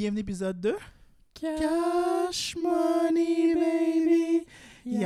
[0.00, 0.76] Bienvenue à l'épisode 2.
[1.34, 4.46] Cash Money Baby.
[4.86, 5.04] Yes.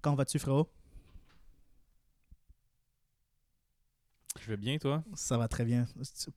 [0.00, 0.66] Quand vas-tu, frérot?
[4.40, 5.04] Je vais bien, toi?
[5.12, 5.84] Ça va très bien.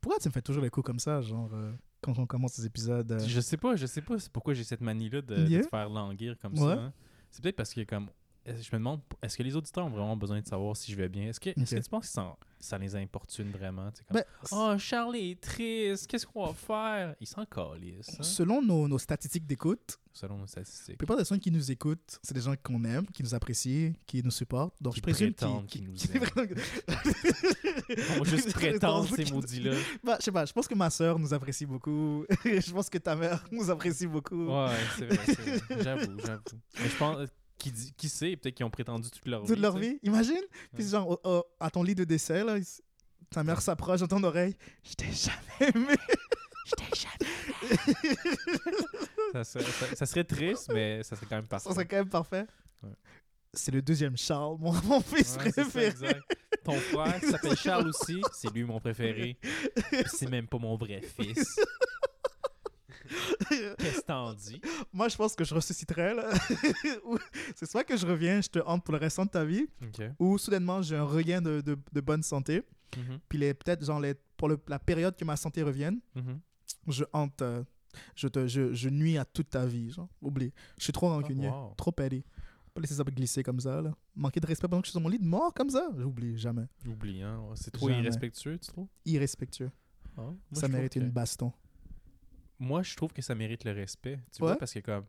[0.02, 1.72] Pourquoi tu me fais toujours les coups comme ça, genre, euh,
[2.02, 3.10] quand on commence ces épisodes?
[3.14, 3.20] euh?
[3.26, 6.36] Je sais pas, je sais pas c'est pourquoi j'ai cette manie-là de, te faire languir
[6.42, 6.76] comme Ouais.
[6.76, 6.82] ça.
[6.82, 6.94] hein.
[7.30, 8.10] C'est peut-être parce que, comme,
[8.46, 11.10] je me demande, est-ce que les auditeurs ont vraiment besoin de savoir si je vais
[11.10, 11.30] bien?
[11.30, 11.80] Est-ce que, est-ce Ok.
[11.80, 13.92] que tu penses que ça, ça les importune vraiment?
[14.08, 17.16] Comme, Ben, oh, Charlie est triste, qu'est-ce qu'on va faire?
[17.20, 20.98] Ils s'en calissent, hein, Selon nos, nos statistiques d'écoute, selon nos la statistiques.
[20.98, 24.24] plupart des gens qui nous écoutent, c'est des gens qu'on aime, qui nous apprécient, qui
[24.24, 24.76] nous supportent.
[24.82, 25.34] Donc, Qui je présume
[25.68, 26.08] qu'ils nous qui-
[28.20, 29.76] On va juste prétendre ces maudits-là.
[30.04, 32.26] Bah, je sais pas, je pense que ma sœur nous apprécie beaucoup.
[32.46, 34.48] je pense que ta mère nous apprécie beaucoup.
[34.48, 35.84] Ouais, c'est vrai, c'est vrai.
[35.84, 36.42] J'avoue, j'avoue.
[36.82, 37.28] Mais je pense,
[37.62, 39.48] qui, dit- qui sait, peut-être qu'ils ont prétendu toute leur vie.
[39.48, 40.42] Toute leur vie, imagine?
[40.74, 41.20] Puis genre,
[41.60, 42.58] à ton lit de décès, là,
[43.30, 44.56] ta mère s'approche dans ton oreille.
[44.84, 45.96] Je t'ai jamais aimé.
[46.66, 48.14] Je t'ai jamais
[49.34, 51.68] Ça, serait- ça- ça serait triste, mais ça serait quand même parfait.
[51.70, 52.46] Ça serait quand même parfait.
[52.84, 52.90] Ouais.
[53.54, 55.88] C'est le deuxième Charles, mon, mon fils Ouais, c'est ça, préféré.
[55.88, 56.22] exact.
[56.64, 59.38] Ton frère qui s'appelle Charles aussi, c'est lui mon préféré.
[60.06, 61.60] C'est même pas mon vrai fils.
[63.50, 64.62] Qu'est-ce que t'en dis?
[64.94, 66.16] Moi, je pense que je ressusciterai.
[67.56, 69.68] c'est soit que je reviens, je te hante pour le restant de ta vie,
[70.20, 72.64] ou soudainement, j'ai un regain de, de- de bonne santé.
[72.98, 76.40] Mhm, Puis les- peut-être, genre, les, pour le- la période que ma santé revienne, mhm.
[76.88, 77.64] je hante, euh,
[78.16, 79.90] je, te, je, je nuis à toute ta vie.
[79.92, 80.10] Genre.
[80.22, 80.52] Oublie.
[80.78, 81.74] Je suis trop rancunier, Oh, wow.
[81.78, 82.24] trop petty.
[82.74, 83.82] Pas laisser ça glisser comme ça.
[83.82, 83.92] Là.
[84.16, 85.90] Manquer de respect pendant que je suis sur mon lit de mort comme ça.
[85.98, 86.68] J'oublie jamais.
[86.88, 87.42] Oublie, hein?
[87.56, 88.02] C'est trop Jamais.
[88.04, 88.88] irrespectueux, tu trouves?
[89.06, 89.72] Irrespectueux.
[90.18, 91.52] Ah, moi, ça mérite que- une baston.
[92.62, 94.20] Moi, je trouve que ça mérite le respect.
[94.36, 94.50] Tu Ouais.
[94.50, 95.04] vois, parce que comme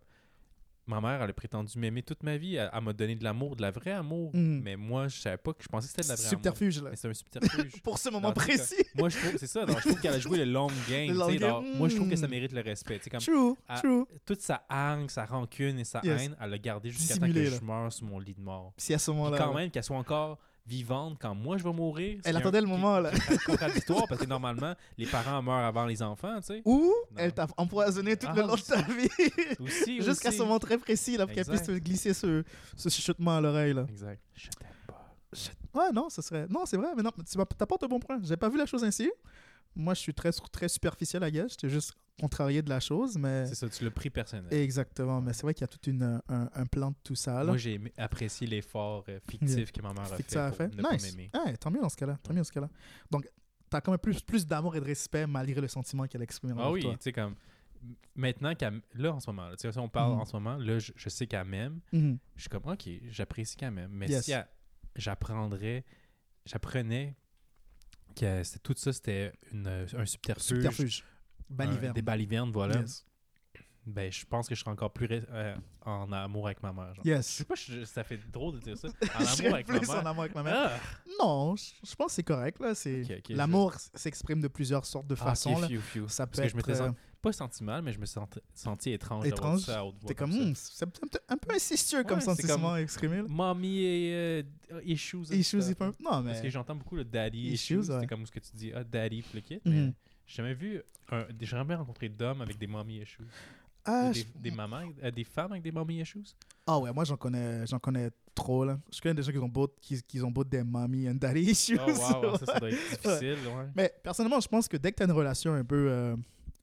[0.86, 2.56] ma mère, elle a prétendu m'aimer toute ma vie.
[2.56, 4.30] Elle, elle m'a donné de l'amour, de la vraie amour.
[4.34, 4.62] Mhm.
[4.64, 6.90] Mais moi, je savais pas que je pensais que c'était de la vraie Subterfuge, là.
[6.90, 7.80] Mais c'est un subterfuge.
[7.84, 8.74] Pour ce moment Dans cas- précis.
[8.96, 9.64] moi, je trouve, c'est ça.
[9.66, 11.10] donc, je trouve qu'elle a joué le long game.
[11.10, 12.30] Le long Moi, je trouve que ça mm.
[12.30, 12.98] mérite le respect.
[13.10, 14.04] Comme True, true.
[14.24, 16.22] toute sa haine, sa rancune et sa Yes.
[16.22, 17.44] haine, elle l'a gardé jusqu'à temps que là.
[17.44, 18.72] je meure sur mon lit de mort.
[18.78, 19.38] Si à ce Puis moment-là.
[19.38, 22.20] quand même qu'elle soit encore vivante quand moi je vais mourir.
[22.24, 23.10] Elle c'est attendait un- le moment, là.
[23.10, 26.62] qui- qui est contradictoire parce que normalement, les parents meurent avant les enfants, tu sais.
[26.64, 26.80] Ou
[27.10, 27.16] Non.
[27.16, 29.08] elle t'a empoisonné tout le Ah, long de ta vie.
[29.60, 32.44] Aussi, Jusqu'à ce moment très précis, là, pour qu'elle puisse te glisser ce,
[32.76, 33.86] ce chuchotement à l'oreille, là.
[33.88, 34.20] Exact.
[34.36, 35.14] Je t'aime pas.
[35.74, 36.46] Ouais, non, ce serait.
[36.48, 38.18] Non, c'est vrai, mais non, tu m'app- t'apportes un bon point.
[38.22, 39.10] J'ai pas vu la chose ainsi.
[39.74, 41.52] Moi, je suis très, très superficiel, à gage.
[41.52, 43.46] J'étais juste contrarié de la chose, mais.
[43.46, 44.52] C'est ça, tu l'as pris personnel.
[44.52, 47.38] Exactement, mais c'est vrai qu'il y a tout une, un, un plan de tout ça,
[47.38, 47.44] là.
[47.44, 49.66] Moi, j'ai apprécié l'effort euh, fictif Yeah.
[49.66, 50.76] que ma mère a Fait a pour fait.
[50.76, 51.16] ne pas Nice.
[51.58, 52.18] tant mieux dans ce cas-là.
[52.22, 52.68] Tant mieux dans ce cas-là.
[53.10, 53.26] Donc,
[53.70, 56.70] t'as quand même plus, plus d'amour et de respect malgré le sentiment qu'elle exprime Ah
[56.70, 57.34] oui, tu sais, comme...
[58.14, 58.80] Maintenant qu'elle...
[58.94, 60.20] Là, en ce moment, là, tu sais, si on parle Mhm.
[60.20, 61.80] en ce moment, là, je, je sais qu'elle m'aime.
[61.92, 62.18] Mhm.
[62.36, 63.90] Je suis comme, OK, j'apprécie quand même.
[63.90, 64.26] Mais Yes.
[64.26, 64.32] si
[64.96, 65.84] j'apprendrais...
[66.44, 67.16] J'apprenais
[68.12, 70.44] que c'était- tout ça, c'était une- un subterfuge.
[70.46, 71.04] Subterfuge.
[71.50, 71.92] Baliverne.
[71.92, 72.80] des balivernes, voilà.
[72.80, 73.04] Yes.
[73.84, 76.94] Ben, je pense que je serais encore plus euh, en amour avec ma mère.
[76.94, 77.04] genre.
[77.04, 77.26] Yes.
[77.28, 78.88] Je sais pas, je- ça fait drôle de dire ça.
[79.18, 80.06] En amour avec ma en mère.
[80.06, 80.70] amour avec ma mère.
[80.72, 80.80] Ah!
[81.20, 82.60] Non, je, je pense que c'est correct.
[82.60, 82.74] là.
[82.76, 85.56] C'est je- L'amour s'exprime de plusieurs sortes de Ah, façons.
[85.56, 88.18] Ça peut Parce que je être m'étais euh, pas senti mal, mais je me suis
[88.54, 89.60] senti, étrange, étrange?
[89.60, 90.38] ça à haute voix T'es comme, ça.
[90.38, 90.84] hmm, c'est
[91.28, 93.22] un peu- insistueux comme Ouais, sentiment comme- exprimé.
[93.28, 94.42] Mommy et euh,
[94.84, 95.18] issues.
[95.30, 96.50] et Issues, peut- Non, Parce que mais.
[96.50, 97.90] j'entends beaucoup le daddy Issues, issues.
[97.92, 98.00] ouais.
[98.00, 99.60] C'est comme ce que tu dis, ah, daddy, le kit.
[99.64, 99.72] Mhm.
[99.72, 99.92] Mais
[100.26, 103.22] j'ai jamais vu, un- j'ai jamais rencontré d'hommes avec des mommy issues.
[103.84, 106.24] Ah, des, je- des mamans, euh, des femmes avec des mommy issues?
[106.66, 108.64] ah ouais, moi j'en connais, j'en connais trop.
[108.64, 108.78] Là.
[108.92, 111.40] Je connais des gens qui ont beau, qui, qui ont beau des mommy and daddy
[111.50, 111.78] issues.
[111.80, 113.38] Oh, wow, ça, ça doit être difficile.
[113.46, 113.66] Ouais.
[113.74, 116.16] Mais personnellement, je pense que dès que tu as une relation un peu euh,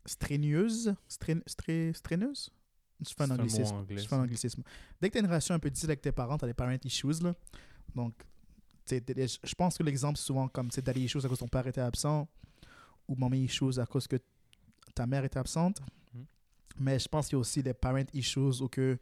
[0.09, 2.49] strenueuse, stré- stré- strenueuse,
[3.01, 3.75] je fais un anglicisme.
[3.75, 4.63] anglais, je fais un anglicisme.
[5.01, 6.53] Dès que tu as une relation un peu difficile avec tes parents, tu as des
[6.53, 7.21] parent issues.
[7.23, 7.33] Là.
[7.95, 8.13] Donc,
[8.89, 11.67] je pense que l'exemple, c'est souvent comme c'est daddy issues à cause que ton père
[11.67, 12.27] était absent
[13.07, 14.17] ou mommy issues à cause que
[14.95, 15.79] ta mère était absente.
[16.13, 16.25] Mhm.
[16.79, 18.97] Mais je pense qu'il y a aussi des parent issues où que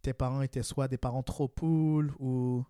[0.00, 2.64] tes parents étaient soit des parents trop cool ou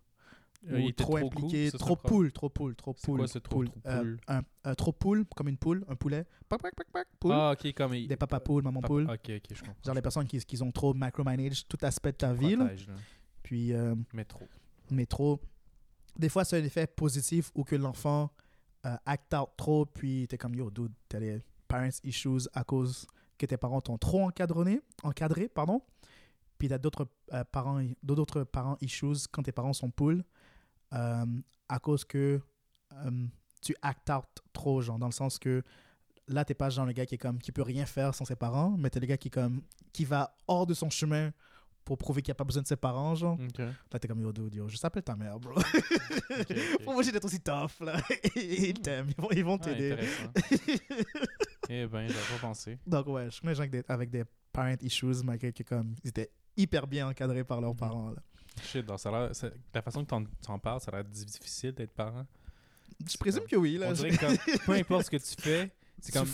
[0.71, 3.17] ou il était trop, trop impliqué, cool, trop poule, trop poule, trop poule.
[3.19, 3.69] quoi ce trop, poule.
[3.69, 4.19] trop Euh, poule?
[4.27, 6.25] un, un trop poule, comme une poule, un poulet.
[6.47, 7.31] Pac, pac, pac, pac, poule.
[7.33, 7.93] Ah, ok, comme.
[7.95, 9.03] il- Des papas poules, maman Papa- poule.
[9.09, 9.75] Ok, ok, je comprends.
[9.85, 12.69] Genre les personnes qui, qui ont trop micromanage tout aspect de ta là.
[13.41, 13.95] Puis, euh,
[14.91, 15.39] mais trop.
[16.17, 18.31] Des fois, c'est un effet positif où que l'enfant
[18.85, 23.07] euh, act out trop, puis t'es comme yo, dude, t'as des parents issues à cause
[23.37, 25.81] que tes parents t'ont trop encadré, encadré, pardon.
[26.59, 30.23] Puis t'as d'autres euh, parents, d'autres parents issues quand tes parents sont poules
[30.93, 31.25] euh,
[31.69, 32.39] à cause que
[32.93, 33.27] euh,
[33.61, 35.63] tu act out trop, genre dans le sens que
[36.27, 38.35] là t'es pas genre le gars qui est comme qui peut rien faire sans ses
[38.35, 39.61] parents, mais t'es le gars qui est comme
[39.91, 41.31] qui va hors de son chemin
[41.85, 43.37] pour prouver qu'il n'y a pas besoin de ses parents, genre.
[43.37, 43.57] Ok.
[43.59, 45.51] Là, t'es comme, yo, dude, yo, je s'appelle ta mère, bro.
[45.59, 45.65] Ok,
[46.39, 46.57] ok.
[46.85, 48.01] Faut moi, d'être aussi tough, là.
[48.37, 49.91] ils t'aiment, ils vont, ils vont Ah, t'aider.
[49.91, 50.31] intéressant.
[51.69, 52.79] eh ben, j'avais pas pensé.
[52.87, 54.23] Donc, ouais, je connais des gens avec des, avec des
[54.53, 57.77] parent issues, malgré que, comme, ils étaient hyper bien encadrés par leurs Mhm.
[57.79, 58.23] parents, là.
[58.61, 59.31] Shit, donc ça a l'air-
[59.73, 62.25] la façon que t'en, t'en parles, ça a l'air difficile d'être parent.
[63.09, 63.87] Je présume que oui, là.
[63.89, 64.25] On je- dirait que
[64.57, 66.27] comme, peu importe ce que tu fais, c'est Tu comme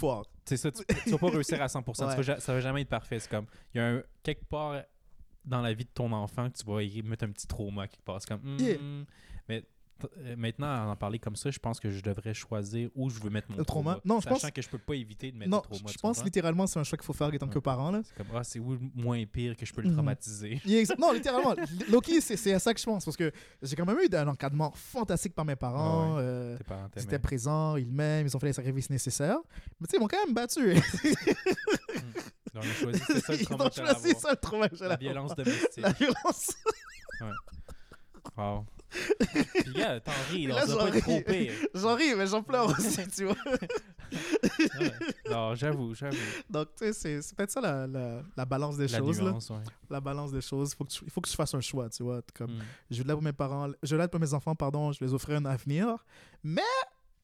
[0.46, 1.94] c'est ça, tu, tu vas pas réussir à 100%.
[1.96, 2.16] Tu Ouais.
[2.16, 3.20] vas ja- ça va jamais être parfait.
[3.20, 4.82] C'est comme il y a un quelque part
[5.46, 8.04] dans la vie de ton enfant que tu vas y mettre un petit trauma quelque
[8.04, 8.22] part.
[8.22, 8.78] C'est comme hmm, Yeah.
[9.48, 9.64] mais
[10.38, 13.30] maintenant à en parler comme ça, je pense que je devrais choisir où je veux
[13.30, 13.92] mettre mon Le trauma?
[13.96, 14.02] trauma.
[14.06, 15.92] Non, je sachant pense- que je peux pas éviter de mettre Non, le trauma.
[15.92, 17.62] je pense littéralement c'est un choix qu'il faut faire en tant que Ouais.
[17.62, 19.96] parent, c'est comme ah c'est où le moins pire que je peux le Mhm.
[19.96, 20.62] traumatiser?
[20.98, 21.56] Non, littéralement.
[21.90, 23.06] Loki, c'est à ça que je pense.
[23.06, 23.32] Parce que
[23.62, 26.16] j'ai quand même eu un encadrement fantastique par mes parents.
[26.16, 26.58] Ouais, euh,
[26.96, 29.38] ils étaient présents, ils m'aiment, ils ont fait les sacrifices nécessaires.
[29.80, 30.74] Mais tu sais, ils m'ont quand même battu.
[32.54, 35.78] Donc, choisi ça le Ils ont choisi ça le trauma La violence domestique.
[35.84, 36.52] La violence.
[38.38, 38.66] Wow.
[38.90, 41.54] Puis gars, t'en ris, Là, pas trop pire.
[41.74, 43.36] J'en ris, mais j'en pleure aussi, tu vois.
[43.52, 44.92] Ouais.
[45.30, 46.18] Non, j'avoue, j'avoue.
[46.50, 49.22] Donc, tu sais, c'est- peut-être ça la, la, la balance des La choses.
[49.22, 49.32] Là.
[49.32, 49.58] nuance, ouais.
[49.90, 50.74] La balance des choses.
[50.74, 52.22] Faut que tu- il faut que je fasse un choix, tu vois.
[52.34, 52.62] Comme, Mm.
[52.92, 55.46] Je l'aide pour mes parents, je l'aide pour mes enfants, pardon, je les offrir un
[55.46, 56.04] avenir.
[56.44, 56.62] Mais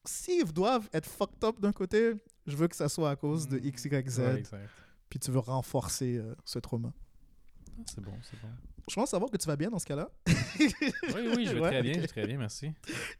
[0.04, 2.12] s'ils doivent être fucked up d'un côté,
[2.46, 4.18] je veux que ça soit à cause de X, Y, Z.
[4.20, 4.68] Ouais, exact.
[5.08, 6.92] Puis tu veux renforcer euh, ce trauma.
[7.86, 8.48] C'est bon, c'est bon.
[8.88, 10.08] Je pense savoir que tu vas bien dans ce cas-là.
[10.28, 10.34] Oui,
[11.36, 12.72] oui, je vais Ouais, très bien, je vais très bien, merci.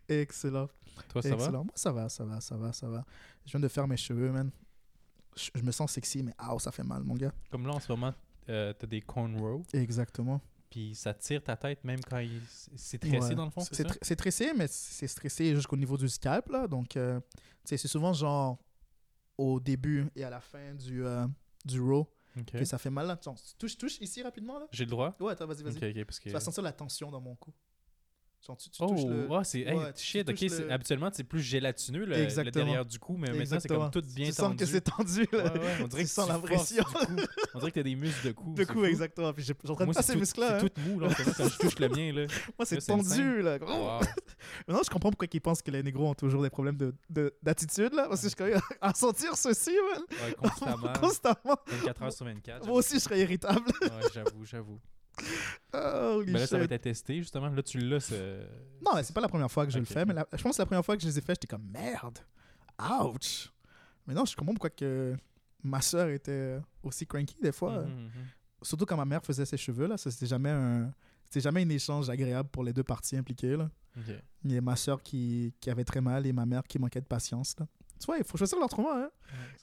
[0.08, 0.68] Excellent.
[1.08, 1.64] Toi, ça Excellent.
[1.64, 3.04] Moi, ça va, ça va, ça va, ça va.
[3.44, 4.50] Je viens de faire mes cheveux, man.
[5.36, 7.28] Je, je me sens sexy, mais ah, ça fait mal, mon gars.
[7.28, 7.34] va?
[7.50, 8.14] Comme là, en ce moment,
[8.48, 10.40] euh, t'as des cornrows, Exactement.
[10.70, 12.40] puis ça tire ta tête même quand il...
[12.76, 13.34] c'est tressé Ouais.
[13.34, 16.66] dans le fond, c'est tr- c'est tressé, mais c'est stressé jusqu'au niveau du scalp, là.
[16.66, 17.20] Donc, euh,
[17.64, 18.56] tu sais, c'est souvent genre
[19.36, 21.26] au début et à la fin du, euh,
[21.64, 22.52] du row Ok.
[22.52, 23.06] que ça fait mal.
[23.06, 23.18] Là.
[23.58, 24.66] Touche, touche ici rapidement, là.
[24.72, 25.16] J'ai le droit?
[25.20, 25.76] Ouais, attends, vas-y, vas-y.
[25.76, 26.28] Ok, ok, parce que...
[26.28, 27.52] Tu vas sentir la tension dans mon cou.
[28.46, 29.26] Genre, tu, tu Oh, touches le...
[29.32, 29.60] ah, c'est...
[29.60, 33.32] hey, Ouais, tu shit, ok, le- habituellement, c'est plus gélatineux, le, derrière du cou, mais
[33.32, 34.54] maintenant, c'est comme tout bien tu tendu.
[34.54, 35.52] sens que c'est tendu, là.
[35.52, 36.84] Ouais, ouais, on dirait Tu que sens la pression.
[36.84, 36.98] cou.
[37.54, 38.54] On dirait que t'as des muscles de cou.
[38.54, 38.84] De fou.
[38.84, 39.32] exactement.
[39.32, 40.60] Puis Moi, pas c'est ces tout, muscles-là.
[40.60, 40.68] c'est hein.
[40.74, 42.26] tout mou, là, quand je touche le mien, là.
[42.58, 43.58] Moi, c'est Là, tendu, là.
[43.58, 47.34] Maintenant, je comprends pourquoi ils pensent que les négros ont toujours des problèmes de- de-
[47.42, 48.06] d'attitude, là.
[48.08, 50.02] Parce que je suis à sentir ceci, man.
[50.24, 50.92] Ouais, constamment.
[51.00, 51.56] Constamment.
[51.66, 52.66] 24 heures sur 24.
[52.66, 53.64] Moi aussi, je serais irritable.
[53.82, 54.78] Ouais, j'avoue, j'avoue.
[55.74, 57.48] Oh, Mais là, ça va être testé, justement.
[57.48, 58.12] Là, tu l'as.
[58.84, 60.04] Non, mais c'est pas la première fois que je le fais.
[60.04, 61.66] Mais la- je pense que la première fois que je les ai fait, j'étais comme
[61.70, 62.18] merde.
[63.02, 63.52] Ouch.
[64.06, 65.16] Mais non, je comprends pourquoi que
[65.62, 67.82] ma soeur était aussi cranky des fois.
[67.82, 68.10] Mhm, mhm.
[68.62, 69.96] Surtout quand ma mère faisait ses cheveux, là.
[69.96, 70.92] Ça, c'était jamais un.
[71.24, 73.68] C'était jamais un échange agréable pour les deux parties impliquées, là.
[74.44, 77.00] Il y a ma soeur qui, qui avait très mal et ma mère qui manquait
[77.00, 77.66] de patience, là.
[77.98, 79.10] Tu vois, il faut choisir leur trauma, hein.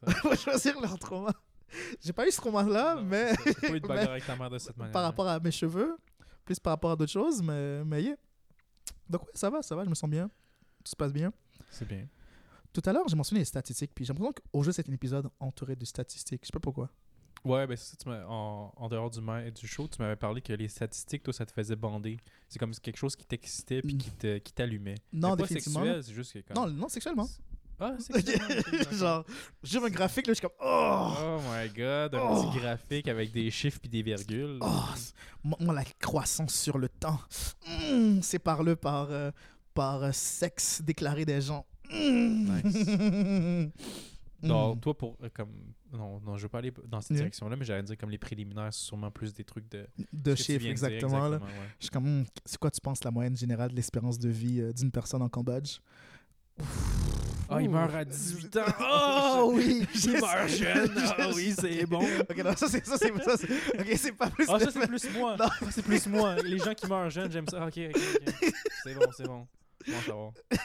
[0.07, 1.31] Ouais, faut choisir leur trauma.
[2.01, 4.57] J'ai pas eu ce Non, mais pas eu de mais- bagarre avec ta mère de
[4.57, 4.91] cette manière.
[4.93, 5.97] par rapport à mes cheveux,
[6.45, 8.15] plus par rapport à d'autres choses, mais, mais yeah.
[9.09, 10.27] Donc, ouais, ça va, ça va, je me sens bien.
[10.83, 11.31] Tout se passe bien.
[11.71, 12.07] C'est bien.
[12.73, 15.29] Tout à l'heure, j'ai mentionné les statistiques, puis j'ai l'impression qu'au jeu, c'est un épisode
[15.39, 16.41] entouré de statistiques.
[16.43, 16.89] Je sais pas pourquoi.
[17.45, 19.19] Ouais, ben c'est ça, tu en, en dehors du,
[19.51, 22.17] du show, tu m'avais parlé que les statistiques, toi, ça te faisait bander.
[22.47, 24.95] C'est comme quelque chose qui t'excitait puis qui te- qui t'allumait.
[25.11, 25.83] Non, définitivement.
[26.01, 26.55] c'est juste que comme...
[26.55, 27.27] Non, non, sexuellement.
[27.83, 27.97] Ah.
[28.91, 29.25] Genre,
[29.63, 31.13] j'ai un graphique, là, je suis comme, oh!
[31.21, 32.49] Oh my god, un Oh.
[32.49, 34.59] petit graphique avec des chiffres puis des virgules.
[34.61, 34.83] Oh,
[35.59, 37.19] moi, la croissance sur le temps,
[37.67, 39.31] mm, c'est par le par, euh,
[39.73, 41.65] par euh, sexe déclaré des gens.
[41.91, 43.67] Mm.
[44.41, 44.79] Non, Mm.
[44.81, 45.17] toi, pour.
[45.23, 45.51] euh, comme
[45.93, 48.73] Non, non, je veux pas aller dans cette direction-là, mais j'allais dire comme les préliminaires,
[48.73, 49.87] c'est sûrement plus des trucs de.
[50.11, 51.29] De chiffres, viens de dire, exactement.
[51.29, 51.37] là.
[51.37, 51.43] ouais.
[51.79, 54.61] Je suis comme, hmm, c'est quoi, tu penses, la moyenne générale de l'espérance de vie
[54.73, 55.77] d'une personne en Cambodge?
[57.55, 58.61] Ah, il meurt à 18 ans.
[58.79, 59.85] Oh oui!
[60.05, 60.93] Il meurt jeune.
[61.17, 62.01] Ah oui, c'est bon.
[62.29, 63.37] Ok, non, ça c'est ça, c'est ça.
[63.37, 64.45] c'est- Ok, c'est pas plus.
[64.49, 65.35] Ah, ça, c'est plus moi.
[65.37, 65.47] Non.
[65.47, 66.35] Ça, c'est plus moi.
[66.43, 67.57] Les gens qui meurent jeunes, j'aime ça.
[67.61, 68.53] Ah, Ok, ok, ok.
[68.83, 69.47] C'est bon, c'est bon.
[69.85, 70.55] Bon, ça va.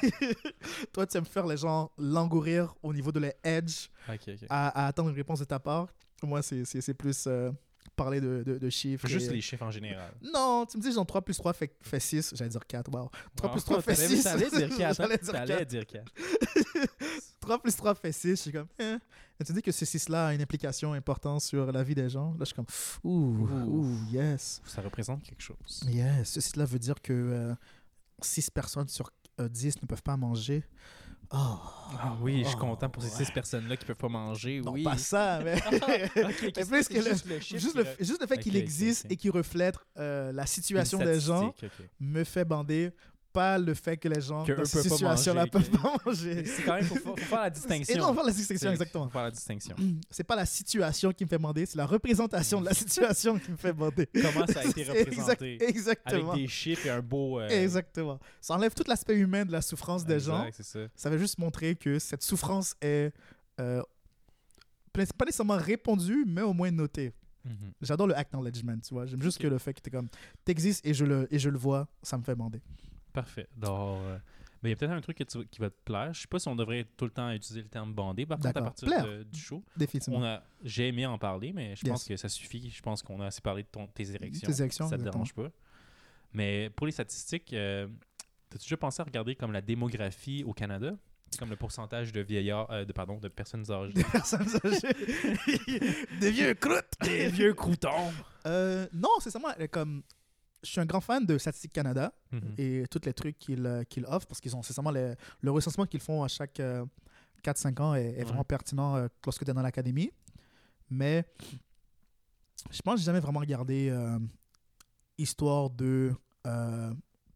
[0.92, 4.47] Toi, tu aimes faire les gens langourir au niveau de les edge Ok, ok.
[4.49, 5.88] à, à attendre une réponse de ta part.
[6.23, 7.50] Moi, c'est- c'est c'est plus euh,
[7.99, 9.07] parler de, de, de chiffres.
[9.07, 10.12] Juste et- les chiffres en général.
[10.23, 12.33] Non, tu me dis genre 3 plus 3 fait, fait 6.
[12.35, 13.11] J'allais dire 4, wow.
[13.37, 14.23] 3 plus 3 Ah, fait t'allais- 6.
[14.25, 14.97] T'allais dire 4.
[14.97, 15.69] J'allais dire T'allais 4.
[15.69, 16.12] dire 4.
[17.40, 18.28] 3 plus 3 fait 6.
[18.31, 18.97] Je suis comme, eh.
[19.40, 22.31] Et tu dis que ce 6-là a une implication importante sur la vie des gens.
[22.33, 22.67] Là, je suis comme,
[23.05, 23.85] ouh, Ouh.
[23.85, 24.61] ouh, yes.
[24.64, 25.83] Ça représente quelque chose.
[25.87, 26.31] Yes.
[26.33, 27.55] Ce 6-là veut dire que
[28.21, 30.64] 6 personnes sur euh, 10 ne peuvent pas manger.
[31.30, 31.58] Oh.
[32.00, 33.25] Ah oui, je suis Oh, content pour ces ouais.
[33.25, 34.61] 6 personnes-là qui peuvent pas manger.
[34.61, 34.82] Non, oui.
[34.82, 35.56] pas ça, mais.
[36.52, 39.06] Plus que le- juste le chiffre Juste qui le, re- juste le fait qu'il existe
[39.11, 41.54] et qu'il reflète euh, la situation des gens
[42.00, 42.90] me fait bander
[43.38, 46.45] pas le fait que les gens Que dans cette situation-là peuvent pas manger.
[46.45, 47.95] C'est quand même, faut, faut faire la distinction.
[47.95, 49.04] Et non, faire la distinction, exactement.
[49.04, 49.76] Faut faire la distinction.
[50.11, 53.50] C'est pas la situation qui me fait bander, c'est la représentation de la situation qui
[53.52, 54.07] me fait bander.
[54.07, 56.35] Comment ça a été C'est exact- représenté Avec exactement.
[56.35, 57.38] des chiffres et un beau.
[57.40, 58.18] euh, Exactement.
[58.40, 60.45] Ça enlève tout l'aspect humain de la souffrance des gens.
[60.47, 60.88] exact, c'est ça.
[60.97, 63.12] Ça veut juste montrer que cette souffrance est
[63.61, 63.83] euh,
[64.92, 67.12] pas nécessairement répondue, mais au moins notée.
[67.45, 67.73] Mhm.
[67.80, 69.07] J'adore le acknowledgement, tu vois.
[69.07, 69.42] J'aime juste Ok.
[69.45, 70.09] que le fait que t'es comme,
[70.45, 72.61] t'existes et je le et je le vois, ça me fait bander.
[73.22, 73.48] Parfait.
[73.56, 74.18] Donc, euh,
[74.62, 76.12] mais il y a peut-être un truc que tu- qui va te plaire.
[76.14, 78.26] Je sais pas si on devrait tout le temps utiliser le terme bandé.
[78.26, 80.18] Par contre, à partir de- du show, Définitivement.
[80.20, 81.92] on a, j'ai aimé en parler, mais je Yes.
[81.92, 82.70] pense que ça suffit.
[82.70, 84.46] Je pense qu'on a assez parlé de ton, tes érections.
[84.50, 85.25] Tes érections, ça te exactement.
[85.25, 85.50] dérange pas.
[86.32, 87.87] Mais pour les statistiques, euh,
[88.52, 90.92] as-tu déjà pensé à regarder comme la démographie au Canada?
[91.30, 93.92] C'est comme le pourcentage de vieillards, euh, de, pardon, de personnes âgées.
[93.92, 94.94] Des personnes âgées.
[96.20, 96.94] Des vieux croûtes.
[97.02, 98.12] Des vieux croutons!
[98.46, 100.02] Euh, non, c'est seulement comme.
[100.62, 102.54] Je suis un grand fan de Statistique Canada Mhm.
[102.58, 105.86] et tous les trucs qu'ils euh, qu'ils offrent parce qu'ils ont, c'est seulement le, recensement
[105.86, 106.84] qu'ils font à chaque euh,
[107.44, 108.24] 4-5 ans est, est Ouais.
[108.24, 110.10] vraiment pertinent euh, lorsque tu es dans l'académie.
[110.90, 111.24] Mais
[112.70, 114.18] je pense que j'ai jamais vraiment regardé euh,
[115.16, 116.12] histoire de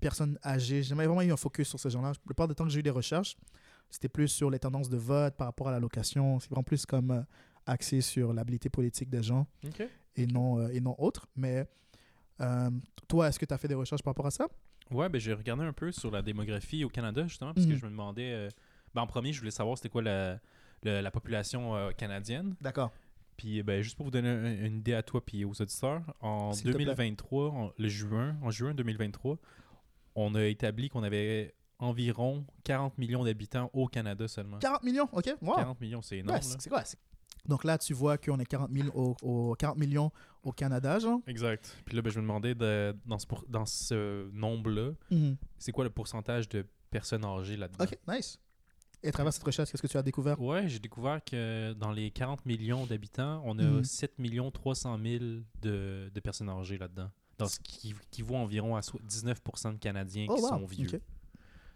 [0.01, 0.83] personnes âgées.
[0.83, 2.09] J'ai jamais vraiment eu un focus sur ces gens-là.
[2.09, 3.37] La plupart du temps que j'ai eu des recherches,
[3.91, 6.41] c'était plus sur les tendances de vote par rapport à la location.
[6.41, 7.25] C'est vraiment plus comme
[7.67, 9.47] axé sur l'habilité politique des gens
[10.17, 11.27] et non, et non autre.
[11.37, 11.69] Mais
[12.43, 12.71] euh,
[13.09, 14.49] toi, est-ce que tu as fait des recherches par rapport à ça?
[14.91, 17.85] Ouais, ben j'ai regardé un peu sur la démographie au Canada, justement, parce que je
[17.85, 18.33] me demandais.
[18.33, 18.49] euh,
[18.95, 22.55] ben, en premier, je voulais savoir c'était quoi la, population euh, canadienne.
[22.61, 22.93] D'accord.
[23.37, 26.53] Puis, ben, juste pour vous donner un- une idée à toi puis aux auditeurs, en
[26.53, 26.85] S'il te plaît.
[26.85, 29.39] 2023, en, le juin, en juin 2023,
[30.15, 34.59] on a établi qu'on avait environ 40 millions d'habitants au Canada seulement.
[34.59, 35.35] 40 millions, ok.
[35.41, 35.57] Wow.
[35.57, 36.37] 40 millions, c'est énorme.
[36.37, 36.83] Ouais, c'est quoi?
[37.49, 40.11] Donc là, tu vois qu'on est 40, 000 au, au- 40 millions
[40.45, 41.21] au Canada, genre.
[41.27, 41.77] Exact.
[41.85, 44.93] Puis là, ben, je me demandais de- dans ce, pour- dans ce nombre-là,
[45.59, 47.85] c'est quoi le pourcentage de personnes âgées là-dedans?
[47.85, 48.39] Ok, nice.
[49.05, 50.41] Et à travers cette recherche, qu'est-ce que tu as découvert?
[50.41, 53.83] Ouais, j'ai découvert que dans les 40 millions d'habitants, on a Mhm.
[53.85, 55.25] 7 millions 300 000
[55.61, 57.11] de, de personnes âgées là-dedans.
[57.39, 60.49] Dans ce qui, qui vaut environ à so- 19% de Canadiens Oh, qui wow.
[60.51, 61.03] sont vieux.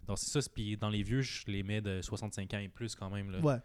[0.07, 2.95] Donc c'est ça, puis dans les vieux, je les mets de 65 ans et plus
[2.95, 3.29] quand même.
[3.31, 3.39] Là.
[3.41, 3.57] Ouais.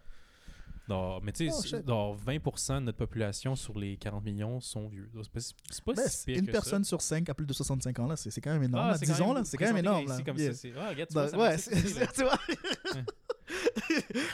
[1.23, 1.85] Mais tu sais, shit.
[1.85, 5.11] dans 20% de notre population sur les 40 millions sont vieux.
[5.23, 7.47] C'est pas, si- c'est pas Ben, si pire une que personne sur 5 a plus
[7.47, 8.17] de 65 ans, là.
[8.17, 8.85] C'est c'est quand même énorme.
[8.87, 8.99] Ah, là.
[8.99, 9.45] c'est Disons, là.
[9.45, 10.21] C'est quand même énorme, là.
[10.23, 10.53] comme Yeah.
[10.53, 12.39] ça, c'est- ah, regarde, tu vois, ouais, tu vois.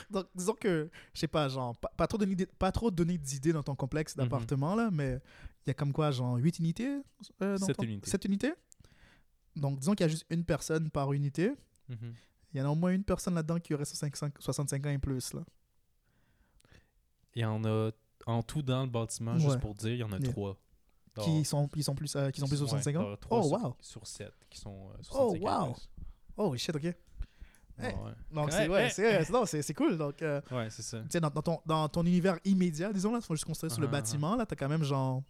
[0.09, 3.53] Donc, disons que, je sais pas, genre, pas, pas trop donner, pas trop donner d'idées
[3.53, 4.23] dans ton complexe Mhm.
[4.23, 5.19] d'appartement, là, mais
[5.65, 7.01] il y a comme quoi, genre, 8 unités
[7.41, 8.53] euh, dans Sept ton- unités.
[9.55, 11.51] Donc, disons qu'il y a juste une personne par unité.
[11.89, 12.13] Mhm.
[12.53, 14.97] Il y en a au moins une personne là-dedans qui aurait 65, 65 ans et
[14.97, 15.41] plus, là.
[17.35, 17.91] Il y en a
[18.25, 19.39] en tout dans le bâtiment, Ouais.
[19.39, 20.31] juste pour dire, il y en a Yeah.
[20.31, 20.57] trois.
[21.21, 23.15] Qui sont, sont plus, euh, qui sont plus de 65 ans.
[23.29, 23.75] Oh, wow.
[23.81, 25.75] Sur 7 qui sont euh, Oh, 65 ans et wow.
[26.37, 26.83] Oh, shit, ok.
[26.83, 26.95] Ouais,
[27.81, 27.93] Hey.
[27.95, 28.11] ouais.
[28.31, 29.97] Donc, c'est ouais, c'est cool.
[29.97, 30.99] Donc, euh, Ouais, c'est ça.
[31.01, 33.71] tu sais, dans, dans ton, dans ton univers immédiat, disons, là, si on juste construire
[33.71, 35.23] sur le Ah, ah, bâtiment, là, t'as quand même, genre,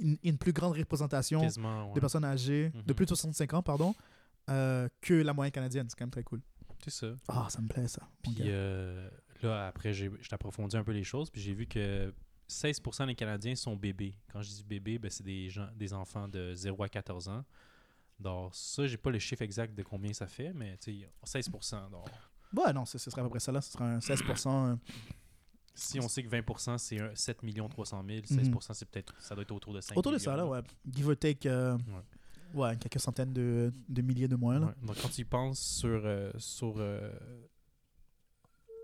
[0.00, 1.48] une, une plus grande représentation ouais.
[1.94, 2.94] de personnes âgées de Mhm.
[2.94, 3.94] plus de 65 ans, pardon,
[4.50, 5.86] euh, que la moyenne canadienne.
[5.88, 6.40] C'est quand même très cool.
[6.82, 7.06] C'est ça.
[7.28, 8.02] Ah, ça me plaît, ça.
[8.22, 9.08] Puis euh,
[9.44, 12.12] là, après, j'ai approfondi un peu les choses, puis j'ai vu que
[12.48, 14.14] 16% des Canadiens sont bébés.
[14.32, 17.44] Quand je dis bébés, ben, c'est des, gens, des enfants de 0 à 14 ans.
[18.20, 21.90] Donc ça, j'ai pas le chiffre exact de combien ça fait, mais tu sais, 16%.
[21.90, 22.06] Donc,
[22.56, 23.60] Ouais, non, ce ce serait à peu près ça, là.
[23.60, 24.48] Ce serait un 16%.
[24.72, 24.76] euh,
[25.74, 29.42] si on sait que 20%, c'est un 7 300 000, 16%, c'est peut-être, ça doit
[29.42, 29.98] être autour de 5 Mhm.
[29.98, 30.60] autour de ça, là, ouais.
[30.88, 31.76] Give or take, euh,
[32.54, 32.60] Ouais.
[32.62, 34.66] ouais, quelques centaines de, de milliers de moins, là.
[34.66, 34.86] Ouais.
[34.86, 37.10] Donc, quand tu y penses sur, euh, sur euh,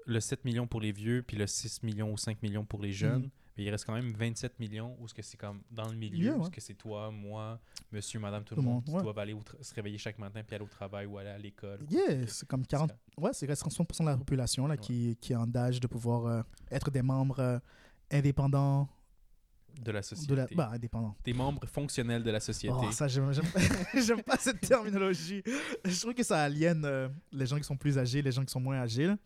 [0.07, 2.93] le 7 millions pour les vieux, puis le 6 millions ou 5 millions pour les
[2.93, 3.31] jeunes, Mhm.
[3.57, 6.25] mais il reste quand même 27 millions où ce que c'est comme dans le milieu,
[6.27, 6.45] Yeah, où ouais.
[6.47, 7.61] ce que c'est toi, moi,
[7.93, 9.03] monsieur, madame, tout, Tout le monde, qui ouais.
[9.03, 11.81] doivent aller se réveiller chaque matin puis aller au travail ou aller à l'école.
[11.91, 12.91] Yeah, c'est comme 40.
[12.91, 14.79] C'est Ouais, c'est reste 30% de la population là, Ouais.
[14.81, 17.59] qui, qui est en âge de pouvoir euh, être des membres euh,
[18.11, 18.89] indépendants
[19.83, 20.35] De la de société.
[20.35, 20.47] la.
[20.55, 21.15] Bah, indépendants.
[21.25, 22.75] Des membres fonctionnels de la société.
[22.77, 23.61] Oh, ça, j'aime j'aime pas,
[24.01, 25.43] j'aime pas cette terminologie.
[25.85, 28.51] Je trouve que ça aliène euh, les gens qui sont plus âgés, les gens qui
[28.51, 29.07] sont moins âgés.
[29.07, 29.17] là.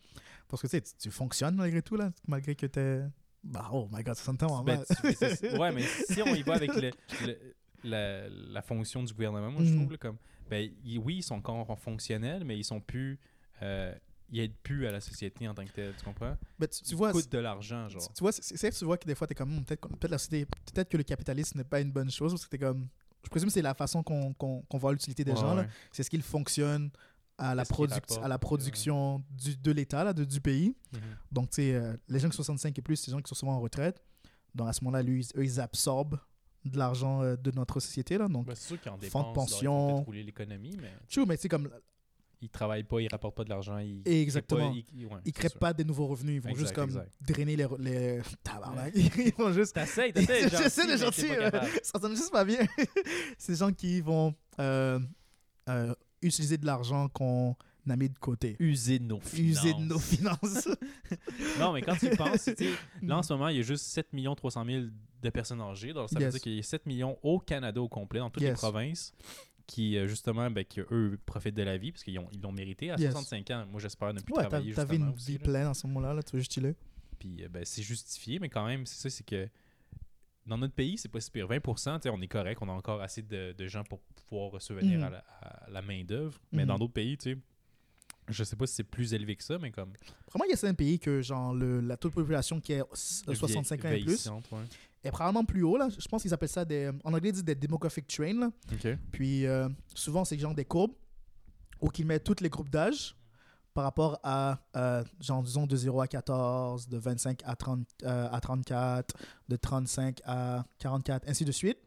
[0.47, 3.01] Parce que tu sais, tu, fonctionnes malgré tout, là, malgré que t'es.
[3.43, 5.59] Bah, oh my god, ça sonne tellement Ben, mal.
[5.59, 9.63] ouais, mais si on y va avec le- le- la, la fonction du gouvernement, moi,
[9.63, 9.75] je Mhm.
[9.77, 10.17] trouve, là, comme,
[10.49, 10.71] ben,
[11.03, 13.19] oui, ils sont encore fonctionnels, mais ils sont plus,
[13.61, 13.93] euh,
[14.29, 16.35] ils aident plus à la société en tant que tel, tu comprends?
[16.57, 18.07] Mais tu, vois, coûtent de l'argent, genre.
[18.07, 20.17] tu, tu vois, c'est tu vois que des fois, t'es comme, hmm, peut-être peut la
[20.17, 22.87] société, peut-être que le capitalisme n'est pas une bonne chose, parce que t'es comme.
[23.23, 25.57] Je présume que c'est la façon qu'on qu'on voit l'utilité des Ouais, gens.
[25.57, 25.67] ouais.
[25.91, 26.89] C'est ce qu'il fonctionne
[27.37, 30.75] à la, Qu'est-ce qu'il produc- rapporte, à la euh, production du, de l'État, du pays.
[30.93, 30.99] Mhm.
[31.31, 33.29] Donc, tu sais, euh, les gens qui sont 65 et plus, c'est des gens qui
[33.29, 34.01] sont souvent en retraite.
[34.53, 36.19] Donc, à ce moment-là, ils- eux, ils absorbent
[36.63, 38.17] de l'argent euh, de notre société.
[38.17, 38.27] Là.
[38.27, 39.93] Donc, c'est sûr qu'ils en Fonds de ils pension.
[39.95, 41.69] peut-être rouler l'économie, mais True, mais tu sais, comme
[42.41, 43.77] ils travaillent pas, ils rapportent pas de l'argent.
[43.79, 44.71] Ils, Exactement.
[44.71, 46.35] Ils, ils, ouais, Ils créent pas de nouveaux revenus.
[46.35, 47.11] Ils vont Exact, juste comme exact.
[47.21, 47.67] drainer les.
[47.79, 48.21] les...
[48.43, 48.93] Tabarnak.
[48.95, 49.73] Ils vont juste.
[49.73, 50.49] T'essayes, t'essayes.
[50.49, 51.27] J'essaie de gentil,
[51.83, 52.59] ça sonne juste pas bien.
[53.47, 54.99] des gens qui vont euh,
[55.69, 57.55] euh, utiliser de l'argent qu'on
[57.89, 58.55] a mis de côté.
[58.59, 60.67] User de nos User de nos finances.
[61.59, 62.49] Non, mais quand tu penses,
[63.03, 64.07] là en ce moment, il y a juste 7
[64.37, 64.85] 300 000
[65.21, 65.93] de personnes âgées.
[65.93, 68.43] Donc ça veut dire qu'il y a 7 millions au Canada au complet, dans toutes
[68.43, 69.13] les provinces,
[69.67, 72.51] qui euh, justement, ben, que eux profitent de la vie parce qu'ils ont- ils l'ont
[72.51, 73.11] mérité à Yes.
[73.11, 73.65] 65 ans.
[73.71, 76.13] Moi, j'espère ne plus ouais, travailler t'avais justement une vie pleine à ce moment-là.
[76.13, 76.59] Là, tu veux juste.
[77.19, 79.47] Puis euh, ben, c'est justifié, mais quand même, c'est ça, c'est que
[80.45, 81.47] dans notre pays, c'est pas si pire.
[81.47, 84.61] 20%, tu sais, on est correct, on a encore assez de, de gens pour pouvoir
[84.61, 85.03] subvenir Mhm.
[85.05, 86.39] à la, à la main-d'œuvre.
[86.51, 86.67] Mais Mhm.
[86.67, 87.39] dans d'autres pays, tu sais,
[88.27, 89.93] je sais pas si c'est plus élevé que ça, mais comme.
[90.29, 92.79] Vraiment, il y a certains pays que genre le, la taux de population qui est
[93.27, 94.59] de 65 ans et plus ouais.
[95.03, 95.77] est probablement plus haut.
[95.77, 95.89] Là.
[95.97, 96.89] Je pense qu'ils appellent ça des.
[97.03, 98.33] En anglais, ils disent des demographic train.
[98.33, 98.51] Là.
[98.71, 98.87] OK.
[99.11, 100.93] Puis euh, souvent, c'est genre des courbes
[101.81, 103.15] où ils mettent tous les groupes d'âge
[103.75, 108.29] par rapport à, euh, genre, disons, de 0 à 14, de 25 à, 30, euh,
[108.31, 109.13] à 34,
[109.49, 111.77] de 35 à 44, ainsi de suite.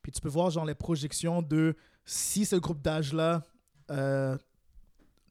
[0.00, 1.76] Puis tu peux voir, genre, les projections de
[2.06, 3.42] si ce groupe d'âge-là,
[3.90, 4.36] euh,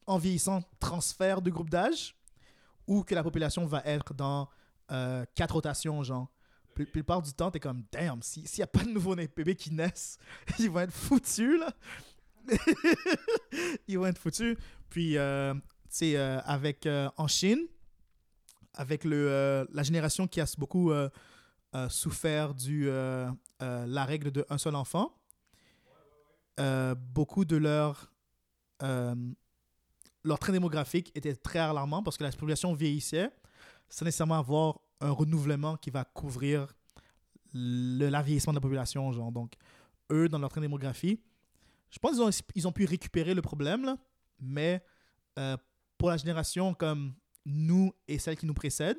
[0.05, 2.15] en vieillissant, transfère de groupe d'âge
[2.85, 4.47] ou que la population va être dans
[4.91, 6.27] euh, quatre rotations, genre.
[6.75, 9.15] Puis, la plupart du temps, t'es comme, damn, si- s'il n'y a pas de nouveaux
[9.15, 10.19] bébés qui naissent,
[10.59, 11.73] ils vont être foutus, là.
[13.87, 14.55] ils vont être foutus.
[14.89, 15.17] Puis,
[15.95, 17.67] sais, euh, avec, euh, en Chine,
[18.73, 20.91] avec le, euh, la génération qui a beaucoup
[21.89, 25.13] souffert du, la règle de un seul enfant,
[27.13, 28.11] beaucoup de leur,
[28.79, 33.29] train démographique était très alarmant parce que la population vieillissait
[33.89, 36.67] sans nécessairement avoir un renouvellement qui va couvrir
[37.53, 39.11] le, la vieillissement de la population.
[39.11, 39.31] Genre.
[39.31, 39.53] Donc,
[40.11, 41.21] eux, dans leur train démographie,
[41.91, 43.97] je pense qu'ils ont, ils ont pu récupérer le problème,
[44.39, 44.83] mais
[45.97, 47.13] pour la génération comme
[47.45, 48.97] nous et celle qui nous précède,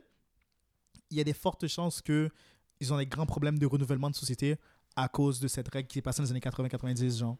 [1.11, 4.57] il y a des fortes chances qu'ils ont des grands problèmes de renouvellement de société
[4.97, 7.37] à cause de cette règle qui est passée dans les années 80-90, genre.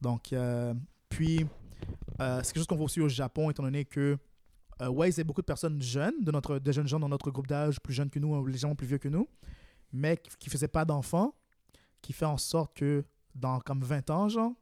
[0.00, 0.74] Donc, euh,
[1.08, 1.46] puis,
[2.20, 4.18] euh, c'est quelque chose qu'on voit aussi au Japon, étant donné que,
[4.82, 7.08] euh, ouais, il y a beaucoup de personnes jeunes, de, notre, de jeunes gens dans
[7.08, 9.28] notre groupe d'âge, plus jeunes que nous, ou légèrement plus vieux que nous,
[9.92, 11.34] mais qui ne faisaient pas d'enfants,
[12.02, 13.04] qui fait en sorte que
[13.34, 14.52] dans comme 20 ans, genre,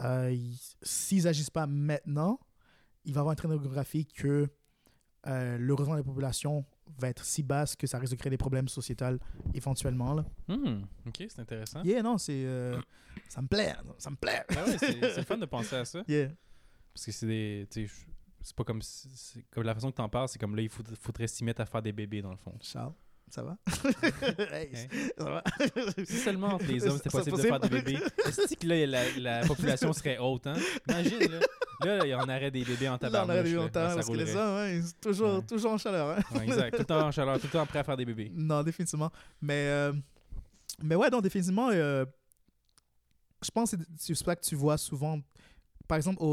[0.00, 2.40] euh, ils- s'ils n'agissent pas maintenant,
[3.04, 4.48] il va avoir un train démographique que
[5.26, 6.64] euh, le revenu de la population
[6.98, 9.18] va être si basse que ça risque de créer des problèmes sociétals
[9.54, 10.14] éventuellement.
[10.14, 10.24] Là.
[10.48, 11.82] Hmm, ok, c'est intéressant.
[11.84, 12.44] Yeah, non, c'est...
[12.44, 12.78] euh,
[13.28, 14.44] ça me plaît, ça me plaît.
[14.50, 16.02] Ouais, c'est fun de penser à ça.
[16.08, 16.30] Yeah.
[16.92, 17.66] Parce que c'est des.
[18.42, 18.82] C'est pas comme.
[18.82, 21.60] si- comme la façon que t'en parles, c'est comme là, il faut- faudrait s'y mettre
[21.62, 22.54] à faire des bébés, dans le fond.
[22.60, 22.92] Charles,
[23.34, 23.56] ça va?
[24.52, 24.70] Hey?
[25.18, 25.42] Ça va?
[26.04, 27.48] Si seulement entre les hommes, c'était C'est possible de possible.
[27.48, 27.98] faire des bébés.
[28.26, 30.54] Est-ce que là, la, la population serait haute, hein?
[30.88, 31.38] Imagine, là.
[31.84, 33.50] Là, il y en aurait des bébés en Là, on aurait là.
[33.50, 35.42] longtemps Ouais, ça parce que les hommes, hein, ils sont toujours, Ouais.
[35.42, 36.16] toujours en chaleur.
[36.18, 36.22] hein.
[36.36, 36.70] Ouais, exact.
[36.72, 38.30] Tout le temps en chaleur, tout le temps prêt à faire des bébés.
[38.34, 39.10] Non, définitivement.
[39.40, 39.92] Mais, euh,
[40.82, 42.04] mais ouais, non, définitivement, euh,
[43.44, 45.18] je pense que c'est ça que tu vois souvent,
[45.88, 46.26] par exemple, au,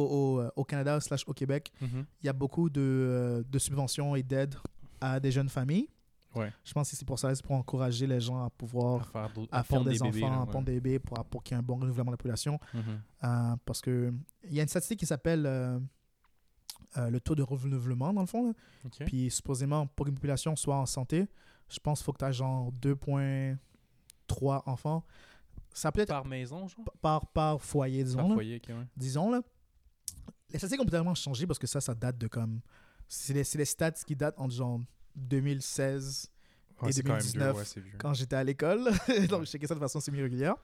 [0.43, 2.05] au, au Canada slash au Québec, Mhm.
[2.21, 4.55] il y a beaucoup de, euh, de subventions et d'aides
[5.01, 5.88] à des jeunes familles.
[6.35, 6.53] Ouais.
[6.63, 9.29] Je pense que c'est pour ça, c'est pour encourager les gens à pouvoir À faire
[9.33, 11.55] d'autres- à à pondre des, bébés, enfants, là, à pondre des bébés pour, pour qu'il
[11.55, 12.59] y ait un bon renouvellement de la population.
[12.73, 12.81] Mhm.
[13.23, 14.13] Euh, parce que
[14.43, 15.79] il y a une statistique qui s'appelle euh,
[16.97, 18.47] euh, le taux de renouvellement, dans le fond.
[18.47, 18.53] là.
[19.05, 21.27] Puis supposément, pour qu'une population soit en santé,
[21.67, 25.03] je pense qu'il faut que tu aies genre 2,3 enfants.
[25.73, 26.85] Ça peut être Par maison, genre?
[27.01, 28.17] par, par foyer, disons.
[28.19, 28.33] Par là.
[28.35, 28.87] foyer, ok, ouais.
[28.97, 29.41] disons là.
[30.51, 32.59] Les statistiques ont totalement changé parce que ça, ça date de comme.
[33.07, 34.79] C'est les, c'est les stats qui datent entre genre
[35.15, 36.32] 2016
[36.82, 37.98] Ouais, Et c'est quand même 2019, vieux, ouais, c'est vieux.
[37.98, 38.86] quand j'étais à l'école.
[39.30, 40.56] Donc, je checkais ça de façon semi-régulière.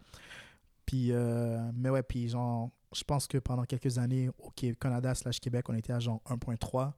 [0.85, 5.41] Puis, euh, mais ouais, puis genre, je pense que pendant quelques années, au Canada slash
[5.41, 6.93] Québec, on était à genre 1.3.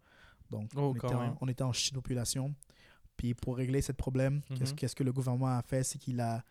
[0.52, 2.54] Donc, Oh, on, était en, on était en chute de population.
[3.16, 4.76] Puis, pour régler ce problème, qu'est-ce Mhm.
[4.76, 6.44] qu'est-ce que le gouvernement a fait C'est qu'il a,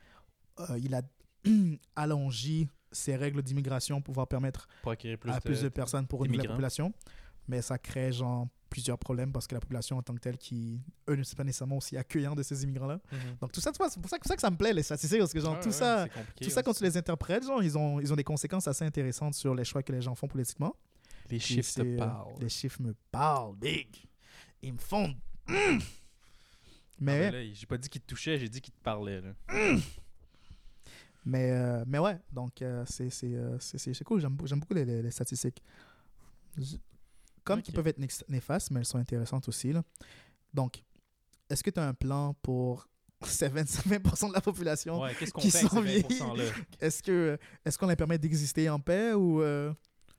[0.59, 1.03] euh, il a
[1.95, 5.41] allongé ses règles d'immigration pour pouvoir permettre Pour acquérir plus à de...
[5.45, 6.93] plus de personnes pour renouveler la population.
[7.47, 10.83] Mais ça crée genre plusieurs problèmes parce que la population en tant que telle, qui,
[11.09, 13.01] eux, ne sont pas nécessairement aussi accueillants de ces immigrants-là.
[13.11, 13.37] Mhm.
[13.41, 15.33] Donc tout ça, c'est pour ça, pour ça que ça me plaît, les statistiques, parce
[15.33, 16.07] que genre, tout ouais, ça,
[16.43, 19.33] tout ça quand tu les interprètes, genre, ils ont, ils ont des conséquences assez intéressantes
[19.33, 20.77] sur les choix que les gens font politiquement.
[21.31, 22.35] Les chiffres te euh, parlent.
[22.39, 23.89] Les chiffres me parlent, big.
[24.61, 25.15] Ils me font...
[26.99, 29.21] Mais, mais j'ai pas dit qu'il te touchait, j'ai dit qu'il te parlait.
[29.21, 29.33] Là.
[31.27, 33.59] mais, euh, mais ouais, donc euh, c'est, c'est, euh,
[34.07, 35.62] cool, j'aime, j'aime beaucoup les, les- les statistiques.
[37.47, 39.73] Comme qui peuvent être néfastes, mais elles sont intéressantes aussi.
[39.73, 39.83] Là.
[40.53, 40.83] Donc,
[41.49, 42.89] est-ce que tu as un plan pour
[43.25, 46.45] ces 20%, 20% de la population Ouais, qu'est-ce qu'on qui fait avec sont ces 20%-là?
[47.65, 49.73] Est-ce qu'on les permet d'exister en paix ou euh,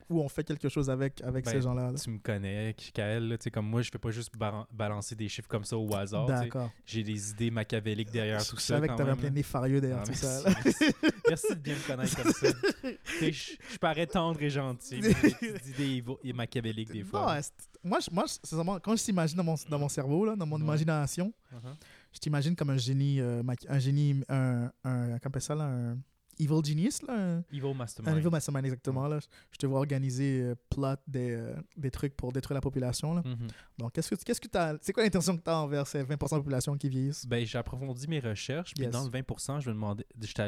[0.09, 1.91] où on fait quelque chose avec, avec Ben, ces gens-là.
[1.91, 1.97] là.
[1.97, 5.15] Tu me connais, Kael, là, tu sais, comme moi, je fais pas juste ba- balancer
[5.15, 6.25] des chiffres comme ça au hasard.
[6.27, 6.69] D'accord.
[6.85, 8.75] J'ai des idées machiavéliques derrière Je tout ça.
[8.75, 9.35] savais que t'avais un plein là.
[9.35, 10.49] nefarieux derrière Ah, tout merci, ça.
[10.63, 10.85] merci.
[11.27, 12.47] Merci de bien me connaître comme ça.
[13.21, 14.99] Je je parais tendre et gentil.
[15.01, 17.41] des idées machiavéliques des Non, fois.
[17.41, 17.51] c'est-
[17.83, 20.55] moi, je- moi je- quand je t'imagine dans mon, dans mon cerveau, là, dans mon
[20.55, 20.61] Ouais.
[20.63, 21.73] imagination, Uh-huh.
[22.13, 25.97] je t'imagine comme un génie, euh, un génie, un, un, appelle ça, là, un
[26.39, 28.17] evil genius, là, un, Evil un Mastermind.
[28.17, 29.07] evil mastermind exactement.
[29.07, 29.19] Là.
[29.51, 33.13] Je te vois organiser, euh, plot des, euh, des trucs pour détruire la population.
[33.15, 33.23] Là.
[33.25, 33.47] Mhm.
[33.77, 36.35] Donc, qu'est-ce que qu'est-ce que t'as, c'est quoi l'intention que tu as envers ces 20%
[36.35, 37.25] de la population qui vieillissent?
[37.25, 38.91] Ben, j'ai approfondi mes recherches, puis Yes.
[38.91, 40.41] dans le 20%, je me demandais, j'étais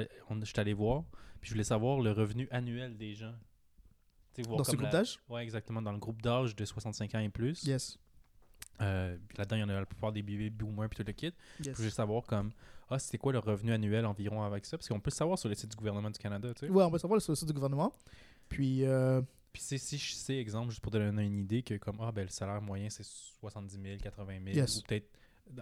[0.60, 1.04] allé- voir,
[1.42, 3.34] puis je voulais savoir le revenu annuel des gens.
[4.46, 7.20] Voir dans ce groupe la- d'âge Ouais, exactement, dans le groupe d'âge de 65 ans
[7.20, 7.62] et plus.
[7.66, 7.98] Yes.
[8.82, 11.28] Euh, là-dedans, il y en a la plupart des baby boomers puis tout le kit.
[11.60, 11.68] yes.
[11.68, 12.52] Je voulais savoir comme,
[12.90, 15.50] ah, c'était quoi le revenu annuel environ avec ça, parce qu'on peut le savoir sur
[15.50, 16.70] le site du gouvernement du Canada, tu sais.
[16.72, 17.92] Ouais, on peut savoir sur le site du gouvernement.
[18.48, 21.74] Puis, euh, Puis c'est- si je sais, exemple, juste pour te donner une idée, que
[21.76, 24.78] comme, ah, ben le salaire moyen, c'est 70 000, 80 000, Yes.
[24.78, 25.10] ou peut-être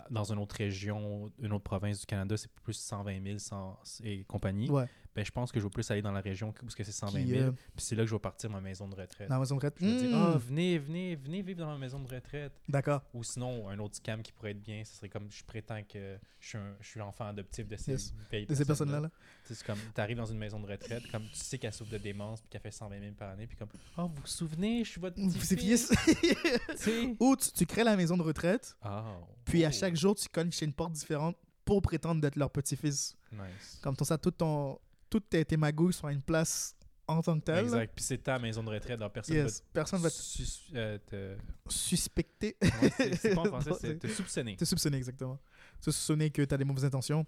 [0.09, 4.23] dans- une autre région, une autre province du Canada, c'est plus 120 000 sans- et
[4.25, 4.69] compagnie.
[4.69, 4.85] ouais.
[5.15, 7.27] Ben, je pense que je vais plus aller dans la région où c'est 120 Qui,
[7.29, 7.41] 000.
[7.47, 9.27] euh, Puis c'est là que je vais partir ma maison de retraite.
[9.27, 9.81] dans la maison de retraite.
[9.81, 12.51] Je vais dire, Hmm, ah, venez, venez, venez vivre dans ma maison de retraite.
[12.69, 13.01] D'accord.
[13.15, 16.19] Ou sinon, un autre scam qui pourrait être bien, ce serait comme je prétends que
[16.39, 18.13] je suis, un- je suis l'enfant adoptif de ces, Yes.
[18.29, 19.09] vieilles De ces personnes-là.
[19.45, 21.97] C'est comme, tu arrives dans une maison de retraite, comme tu sais qu'elle souffre de
[21.97, 24.91] démence puis qu'elle fait 120 000 par année, puis comme, oh, vous vous souvenez, je
[24.91, 25.91] suis votre petit C'est fils.
[25.97, 25.97] fils.
[26.69, 27.15] Tu sais?
[27.19, 29.03] Ou tu, tu crées la maison de retraite, Ah.
[29.45, 33.15] puis à chaque jour, tu cognes chez une porte différente pour prétendre d'être leur petit-fils.
[33.31, 33.79] Nice.
[33.81, 36.75] Comme ça, tout ton, toutes tes, tes magouilles sont à une place
[37.07, 37.63] en tant que telle.
[37.65, 37.91] Exact.
[37.95, 39.63] Puis c'est ta maison de retraite, alors personne Yes.
[39.73, 41.37] Personne va va te sus- euh, te-
[41.69, 42.55] suspecter.
[42.61, 44.55] Ouais, c'est pas en français, c'est te soupçonner.
[44.57, 45.39] Te soupçonner, exactement.
[45.81, 47.25] Te soupçonner que tu as des mauvaises intentions.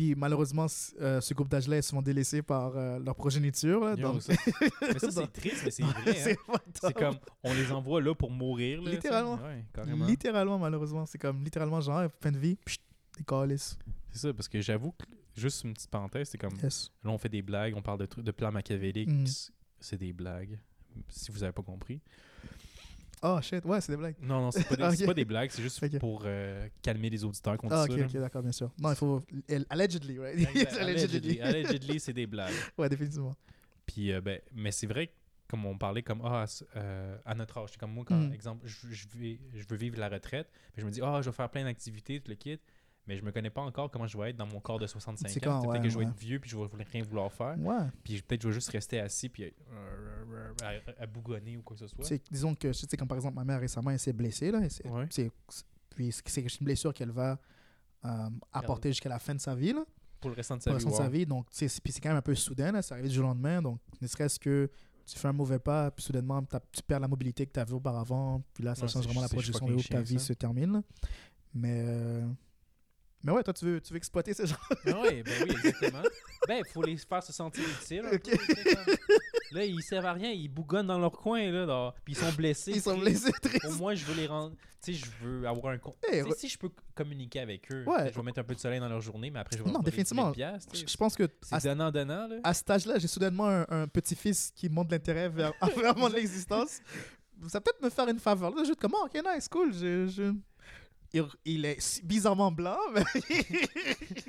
[0.00, 0.64] Puis malheureusement,
[1.02, 3.84] euh, ce groupe d'âge-là est souvent délaissé par euh, leur progéniture.
[3.84, 4.32] là, donc, ça-
[4.80, 6.32] mais ça, c'est triste, mais c'est vrai.
[6.48, 6.54] hein.
[6.72, 8.80] c'est comme, on les envoie là pour mourir.
[8.80, 9.34] Là, Littéralement.
[9.36, 10.06] Ouais.
[10.06, 11.04] Littéralement, malheureusement.
[11.04, 12.80] C'est comme littéralement genre, fin de vie, pchit,
[13.18, 13.76] des calices.
[14.10, 15.04] C'est ça, parce que j'avoue que,
[15.38, 16.90] juste une petite parenthèse, c'est comme, Yes.
[17.04, 19.06] là, on fait des blagues, on parle de trucs, de plans machiavéliques.
[19.10, 19.26] Mm.
[19.80, 20.58] C'est des blagues,
[21.10, 22.00] si vous avez pas compris.
[23.22, 24.14] Oh shit, ouais, c'est des blagues.
[24.22, 27.58] Non, non, c'est pas, des- pas des blagues, c'est juste pour euh, calmer les auditeurs
[27.58, 28.70] contre Ah, ok, ok, d'accord, bien sûr.
[28.78, 29.22] Non, il faut.
[29.68, 30.38] Allegedly, right?
[30.38, 30.76] Exact.
[30.80, 31.40] Allegedly.
[31.40, 32.54] Allegedly, c'est des blagues.
[32.78, 33.36] Ouais, définitivement.
[33.84, 35.12] Puis, euh, ben, mais c'est vrai, que,
[35.48, 36.44] comme on parlait, comme ah,
[36.76, 38.32] euh, à notre âge, c'est comme moi, quand, Mm.
[38.32, 41.28] exemple, je, je, vais, je veux vivre la retraite, puis je me dis, ah, je
[41.28, 42.58] vais faire plein d'activités, tout le kit,
[43.06, 45.26] mais je me connais pas encore comment je vais être dans mon corps de 65
[45.28, 45.32] ans.
[45.32, 46.10] Peut-être quand, ouais, que je vais ouais.
[46.10, 47.56] être vieux, puis je vais rien vouloir faire.
[47.58, 47.76] Ouais.
[48.04, 51.80] Puis peut-être je vais juste rester assis, puis euh, à, à bougonner ou quoi que
[51.80, 52.04] ce soit.
[52.04, 54.60] C'est- Disons que, tu sais, comme par exemple, ma mère récemment, elle s'est blessée, là.
[54.68, 55.30] c'est-
[55.96, 57.38] Puis c'est une blessure qu'elle va
[58.04, 59.84] euh, apporter jusqu'à la fin de sa vie, là.
[60.20, 60.86] Pour le restant de sa Pour le vie.
[60.88, 61.26] restant de sa vie.
[61.26, 62.80] Donc, puis c'est quand même un peu soudain, là.
[62.82, 63.60] C'est arrivé du jour au lendemain.
[63.60, 64.70] Donc, ne serait-ce que
[65.06, 68.42] tu fais un mauvais pas, puis soudainement, tu perds la mobilité que tu avais auparavant.
[68.54, 70.82] Puis là, ça change vraiment la projection de où ta vie se termine.
[71.52, 72.26] Mais, euh,
[73.22, 74.56] mais ouais, toi, tu veux, tu veux exploiter ces gens.
[74.86, 76.02] Ah ouais, ben oui, exactement.
[76.48, 78.04] ben, il faut les faire se sentir utiles.
[78.06, 78.22] un Ok.
[78.30, 78.94] peu, tu sais, comme-
[79.52, 82.70] Là, ils servent à rien, ils bougonnent dans leur coin, là, puis ils sont blessés.
[82.72, 83.64] Ils sont blessés, tristes.
[83.64, 84.54] Au moins, je veux les rendre.
[84.82, 85.78] Tu sais, je veux avoir un.
[86.08, 88.10] Hey, sais, si je peux communiquer avec eux, Ouais.
[88.10, 89.80] je vais mettre un peu de soleil dans leur journée, mais après, je vais Non,
[89.80, 90.30] définitivement.
[90.30, 92.36] 10 000 piastres, tu Je pense que à, C'est donnant-donnant, là.
[92.44, 96.78] à cet âge-là, j'ai soudainement un, un petit-fils qui montre l'intérêt vers, envers mon existence.
[97.48, 98.54] Ça peut-être me faire une faveur.
[98.54, 99.72] Là, je comme, Oh, ok, nice, cool.
[99.74, 100.32] Je, je-
[101.12, 103.02] Il, il est bizarrement blanc, mais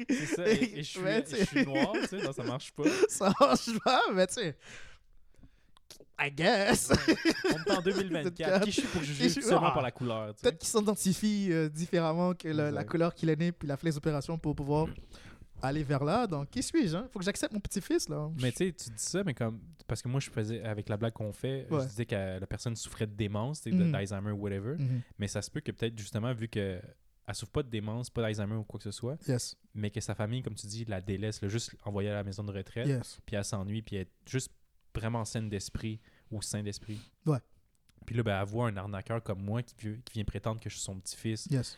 [0.10, 0.50] C'est ça.
[0.50, 2.84] Et, et je, suis, Ouais, je suis noir, tu sais, non, ça marche pas.
[3.10, 4.58] ça marche pas, mais tu sais.
[6.20, 6.92] I guess.
[7.46, 8.64] On est en 2024.
[8.66, 9.72] Qui je suis pour juger seulement Ah.
[9.72, 10.42] par la couleur, tu sais?
[10.44, 13.78] Peut-être qu'il s'identifie euh, différemment que la, la couleur qu'il est né, puis il a
[13.78, 14.88] fait les opérations pour pouvoir
[15.62, 16.28] aller vers là.
[16.28, 16.96] Donc, qui suis-je?
[16.96, 17.08] Hein?
[17.12, 18.30] Faut que j'accepte mon petit-fils, là.
[18.42, 19.60] Mais tu sais, tu dis ça, mais comme.
[19.88, 20.64] Parce que moi, je faisais.
[20.64, 21.82] Avec la blague qu'on fait, Ouais.
[21.84, 24.76] je disais que la personne souffrait de démence, d'Alzheimer ou whatever.
[24.78, 25.02] Mhm.
[25.20, 26.80] Mais ça se peut que peut-être, justement, vu que.
[27.28, 29.56] Elle souffre pas de démence, pas d'Alzheimer ou quoi que ce soit, Yes.
[29.76, 32.44] mais que sa famille, comme tu dis, la délaisse, l'a juste envoyée à la maison
[32.44, 33.20] de retraite, Yes.
[33.26, 34.52] puis elle s'ennuie, puis elle est juste
[34.94, 36.00] vraiment saine d'esprit
[36.32, 37.00] ou sain d'esprit.
[37.28, 37.38] Ouais.
[38.06, 39.76] Puis là, ben, elle voit un arnaqueur comme moi qui,
[40.14, 41.46] vient prétendre que je suis son petit-fils.
[41.52, 41.78] Yes.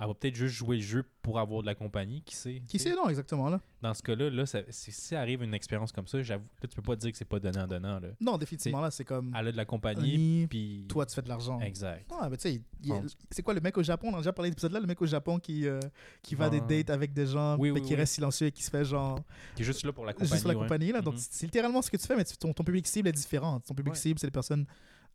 [0.00, 2.62] Elle va peut-être juste jouer le jeu pour avoir de la compagnie, qui sait.
[2.68, 3.60] Qui sait, non, exactement, là.
[3.82, 6.76] Dans ce cas-là, là, ça- si, si arrive une expérience comme ça, j'avoue, là, tu
[6.76, 7.98] peux pas dire que c'est pas donnant-donnant.
[7.98, 8.08] là.
[8.20, 9.34] Non, définitivement, là, c'est comme.
[9.36, 10.86] Elle a de la compagnie, Ni puis...
[10.88, 11.58] toi, tu fais de l'argent.
[11.60, 12.08] Exact.
[12.10, 13.04] Non, mais tu sais, Bon.
[13.32, 14.10] c'est quoi le mec au Japon?
[14.12, 15.80] On a déjà parlé de l'épisode là, le mec au Japon qui, euh,
[16.22, 17.94] qui va à des dates avec des gens, Oui, qui oui.
[17.96, 19.18] reste silencieux et qui se fait genre.
[19.56, 20.30] Qui est juste là pour la compagnie.
[20.32, 20.60] juste la ouais.
[20.60, 21.00] compagnie, là.
[21.00, 21.20] Donc, Mhm.
[21.28, 23.58] c'est littéralement ce que tu fais, mais tu- ton, ton public cible est différent.
[23.58, 23.98] Ton public Ouais.
[23.98, 24.64] cible, c'est les personnes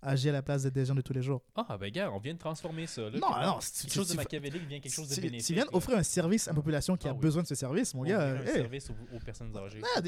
[0.03, 1.41] agir à la place des gens de tous les jours.
[1.55, 3.01] Ah, ben gars, on vient de transformer ça.
[3.09, 5.47] Là, Non, non, tu- quelque chose de machiavélique vient quelque chose de bénéfique.
[5.47, 7.19] tu viens d'offrir un service à une population qui Ah a oui.
[7.19, 8.21] besoin de ce service, mon On gars.
[8.33, 8.53] un hey.
[8.53, 9.81] service aux, aux personnes âgées.
[9.95, 10.01] Ah,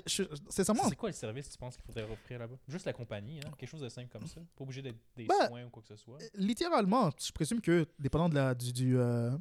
[0.50, 2.56] Sincèrement, C'est quoi le service tu penses qu'il faudrait offrir là-bas?
[2.68, 3.52] Juste la compagnie, hein?
[3.58, 4.42] quelque chose de simple comme ça.
[4.56, 6.18] Pas obligé d'être des Bah, soins ou quoi que ce soit.
[6.36, 9.32] littéralement, je présume que, dépendant de la, du, du, euh,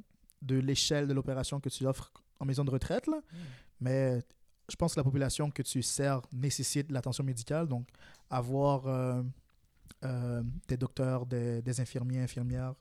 [0.42, 3.36] de l'échelle de l'opération que tu offres en maison de retraite, là, Hmm.
[3.80, 4.22] mais
[4.68, 7.68] je pense que la population que tu sers nécessite l'attention médicale.
[7.68, 7.86] Donc,
[8.30, 9.22] avoir euh,
[10.04, 12.74] euh, des docteurs, des, des infirmiers, infirmières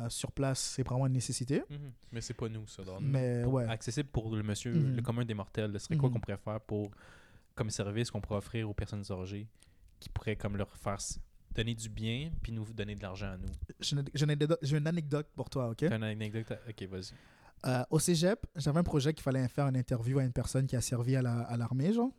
[0.00, 1.62] euh, sur place, c'est vraiment une nécessité.
[1.70, 1.92] Mhm.
[2.12, 2.84] Mais c'est pas nous, ça.
[2.84, 3.00] donc.
[3.00, 3.68] Mais Pour- ouais.
[3.68, 4.96] Accessible pour le monsieur, Mhm.
[4.96, 5.72] le commun des mortels.
[5.74, 6.14] Ce serait quoi Mhm.
[6.14, 6.90] qu'on pourrait faire pour,
[7.54, 9.48] comme service qu'on pourrait offrir aux personnes âgées
[9.98, 10.98] qui pourrait comme leur faire
[11.54, 13.48] donner du bien puis nous donner de l'argent à nous?
[13.80, 13.96] J'ai
[14.76, 15.82] une, anecdote- pour toi, OK?
[15.82, 17.12] Une anecdote à- Ok, vas-y.
[17.66, 20.76] Euh, au cégep, j'avais un projet qu'il fallait faire une interview à une personne qui
[20.76, 22.12] a servi à la- à l'armée, genre.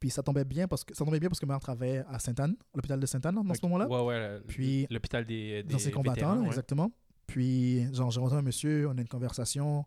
[0.00, 2.18] Puis ça tombait bien parce que ça tombait bien parce que ma mère travaillait à
[2.18, 3.86] Sainte-Anne, l'hôpital de Sainte-Anne dans ce moment-là.
[3.86, 4.40] Ouais, ouais.
[4.48, 6.46] Puis- l'hôpital des, des dans ses combattants, vétérans, là, ouais.
[6.48, 6.90] exactement.
[7.26, 9.84] Puis, genre, j'ai rencontré un monsieur, on a une conversation.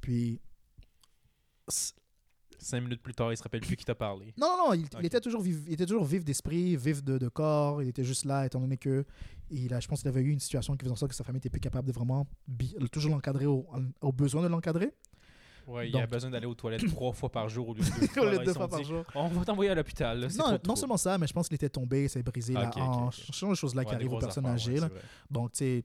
[0.00, 0.40] Puis,
[2.60, 4.34] Cinq minutes plus tard, il se rappelle plus qui t'a parlé.
[4.36, 7.28] non, non, non, il, était toujours vif, il était toujours vif d'esprit, vif de, de
[7.28, 7.82] corps.
[7.82, 9.04] Il était juste là, étant donné que
[9.50, 11.22] il a, je pense qu'il avait eu une situation qui faisait en sorte que sa
[11.24, 13.64] famille était plus capable de vraiment bi- toujours l'encadrer au-
[14.00, 14.92] aux besoins de l'encadrer.
[15.68, 17.84] Ouais, il Donc- a besoin d'aller aux toilettes trois fois par jour au lieu de
[18.00, 18.38] deux fois.
[18.44, 19.04] deux par dit, jour.
[19.14, 20.18] On va t'envoyer à l'hôpital.
[20.20, 22.82] là, Non, non seulement ça, mais je pense qu'il était tombé, s'est brisé Ok, la
[22.84, 23.20] hanche.
[23.26, 24.80] Ce sont des choses là qui Ouais, arrivent aux personnes affaires, âgées.
[24.80, 24.88] ouais.
[25.30, 25.84] Donc, tu sais,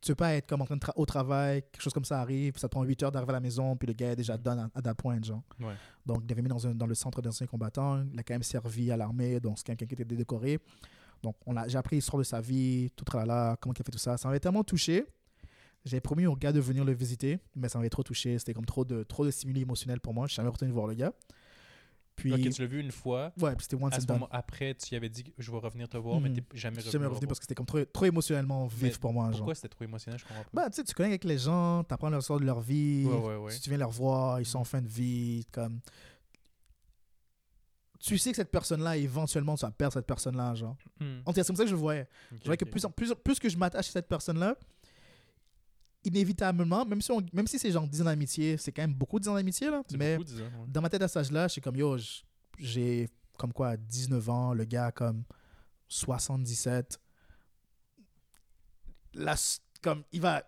[0.00, 2.20] tu peux pas être comme en train de tra- au travail, quelque chose comme ça
[2.20, 4.36] arrive, ça te prend 8 heures d'arriver à la maison, puis le gars est déjà
[4.38, 5.42] done à, à that point, genre.
[5.58, 5.74] Ouais.
[6.04, 8.42] Donc, il avait mis dans, un- dans le centre d'anciens combattants, il a quand même
[8.44, 10.60] servi à l'armée, donc c'est quelqu'un qui était décoré.
[11.22, 11.34] Donc,
[11.66, 14.16] j'ai appris l'histoire de sa vie, tout tralala, comment il a fait tout ça.
[14.16, 15.04] Ça m'avait tellement touché.
[15.86, 18.38] J'ai promis au gars de venir le visiter, mais ça m'avait trop touché.
[18.38, 20.26] C'était comme trop de, trop de stimuli émotionnels pour moi.
[20.26, 21.12] Je suis jamais retourné voir le gars.
[22.16, 23.32] Puis, Ok, tu l'as vu une fois.
[23.40, 25.58] ouais, puis c'était once À ce moment, après, tu y avais dit que je vais
[25.58, 26.36] revenir te voir, mais Mhm.
[26.36, 26.90] t'es jamais revenu.
[26.92, 29.30] jamais revenu parce que c'était comme trop, trop émotionnellement vif Mais pour moi.
[29.30, 30.48] Pourquoi c'était trop émotionnel Je comprends pas.
[30.52, 33.04] Bah, tu sais, tu connais avec les gens, tu apprends l'histoire de leur vie.
[33.04, 33.50] ouais, ouais, ouais.
[33.52, 35.80] Si tu viens les revoir, ils sont en fin de vie, comme...
[38.00, 40.76] Tu sais que cette personne-là, éventuellement, tu vas perdre cette personne-là, genre.
[41.00, 41.18] Hmm.
[41.24, 42.06] En tout cas, c'est comme ça que je voyais.
[42.32, 44.56] Je voyais que plus, en- plus, plus que je m'attache à cette personne-là,
[46.06, 49.18] inévitablement, même si, on- même si c'est genre 10 ans d'amitié, c'est quand même beaucoup
[49.18, 49.82] de 10 ans d'amitié, là.
[49.88, 50.24] C'est Mais ouais.
[50.68, 51.96] dans ma tête à cet âge-là, je suis comme, yo,
[52.58, 55.24] j'ai comme quoi, 19 ans, le gars comme
[55.88, 56.98] 77.
[59.14, 60.42] Là, s- comme, il va,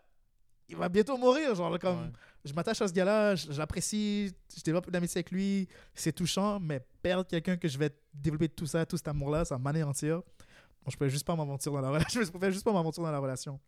[0.69, 2.13] il va bientôt mourir, genre, comme, Ouais.
[2.45, 6.81] je m'attache à ce gars-là, je je développe une amitié avec lui, c'est touchant, mais
[7.03, 10.23] perdre quelqu'un que je vais développer tout ça, tout cet amour-là, ça m'anéantir.
[10.91, 12.21] Je pouvais juste pas m'aventurer dans la relation.
[12.25, 13.59] Je pouvais juste pas m'aventurer dans la relation.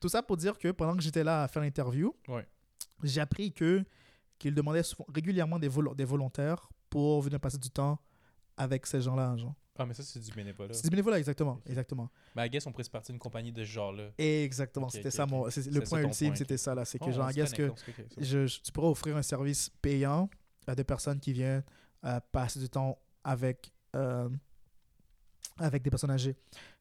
[0.00, 2.46] Tout ça pour dire que pendant que j'étais là à faire l'interview, Ouais.
[3.02, 3.84] j'ai appris que
[4.38, 7.98] qu'il demandait souvent- régulièrement des, volo- des volontaires pour venir passer du temps
[8.56, 9.36] avec ces gens-là.
[9.36, 9.54] Genre.
[9.80, 10.74] Ah, mais ça, c'est du bénévolat.
[10.74, 11.60] C'est des bénévoles, exactement.
[11.66, 12.08] Exactement.
[12.34, 14.10] Mais I guess on pourrait se partir d'une compagnie de ce genre-là.
[14.18, 14.88] Exactement.
[14.88, 15.44] C'était ça mon.
[15.46, 16.84] Le point ultime, c'était ça là.
[16.84, 17.72] C'est que, Oh, genre, se guess que
[18.18, 20.28] je, je- tu pourrais offrir un service payant
[20.66, 21.62] à des personnes qui viennent
[22.04, 24.28] euh, passer du temps avec, euh,
[25.58, 26.36] avec des personnes âgées.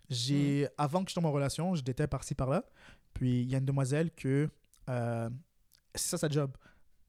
[0.09, 2.63] J'ai, Avant que je tombe en relation, j'étais par-ci par-là.
[3.13, 4.49] Puis il y a une demoiselle que.
[4.89, 5.29] euh,
[5.95, 6.51] c'est ça sa job.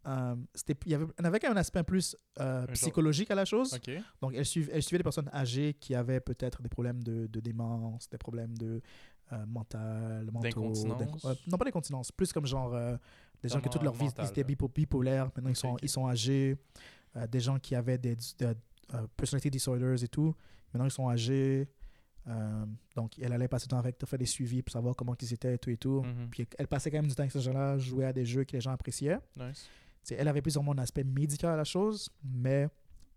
[0.07, 3.35] Euh, c'était, il y avait, elle avait quand même un aspect plus euh, psychologique à
[3.35, 3.75] la chose.
[4.23, 7.41] Donc, elle suivait, elle suivait des personnes âgées qui avaient peut-être des problèmes de, de
[7.41, 8.81] démence, des problèmes de
[9.33, 10.73] euh, mental, mentaux.
[11.47, 12.97] Non, pas d'incontinence, plus comme genre euh,
[13.43, 16.09] des gens qui toute leur vie Mental, ils étaient bipolaires, maintenant ils, sont, ils sont
[16.09, 16.57] âgés,
[17.31, 18.55] des gens qui avaient des, des
[18.95, 20.35] euh, personality disorders et tout,
[20.73, 21.69] maintenant ils sont âgés.
[22.27, 25.33] Euh, donc, elle allait passer du temps avec, faire des suivis pour savoir comment ils
[25.33, 26.03] étaient et tout et tout.
[26.03, 26.29] Mhm.
[26.31, 28.53] Puis elle passait quand même du temps avec ces gens-là, jouait à des jeux que
[28.53, 29.19] les gens appréciaient.
[29.37, 29.69] Nice.
[30.11, 32.69] Elle avait plus vraiment un aspect médical à la chose, mais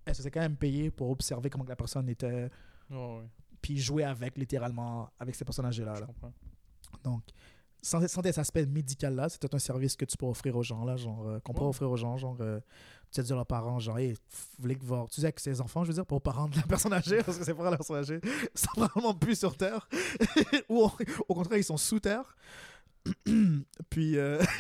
[0.06, 2.50] elle se faisait quand même payer pour observer comment la personne était,
[3.62, 5.46] puis jouer avec, littéralement, avec ces.
[5.46, 5.96] Je là.
[7.04, 7.24] Donc,
[7.82, 10.84] sans, sans cet aspect médical-là, c'est tout un service que tu peux offrir aux gens,
[10.86, 11.68] là, genre, euh, qu'on peut Ouais.
[11.68, 12.66] offrir aux gens, genre, euh, tu
[13.12, 14.18] sais, dire à leurs parents, genre, hey, vous
[14.60, 16.64] voulez que tu sais, avec ses enfants, je veux dire, pas aux parents de la
[16.64, 18.20] personne âgée, parce que parents de la personne âgée
[18.56, 19.88] sont vraiment plus sur Terre,
[20.70, 20.90] ou
[21.28, 22.36] au contraire, ils sont sous Terre.
[23.90, 24.40] puis, euh,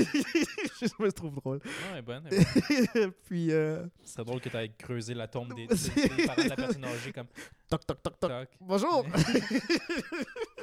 [0.81, 1.59] je me trouve drôle.
[1.63, 2.23] Non, elle est bonne.
[2.31, 3.11] elle est bonne.
[3.25, 6.49] puis, euh, Ce serait drôle que tu ailles creuser la tombe des, des- parents de
[6.49, 7.27] la personne âgée comme
[7.69, 8.29] toc, toc, toc, toc.
[8.31, 8.49] toc.
[8.59, 9.05] Bonjour!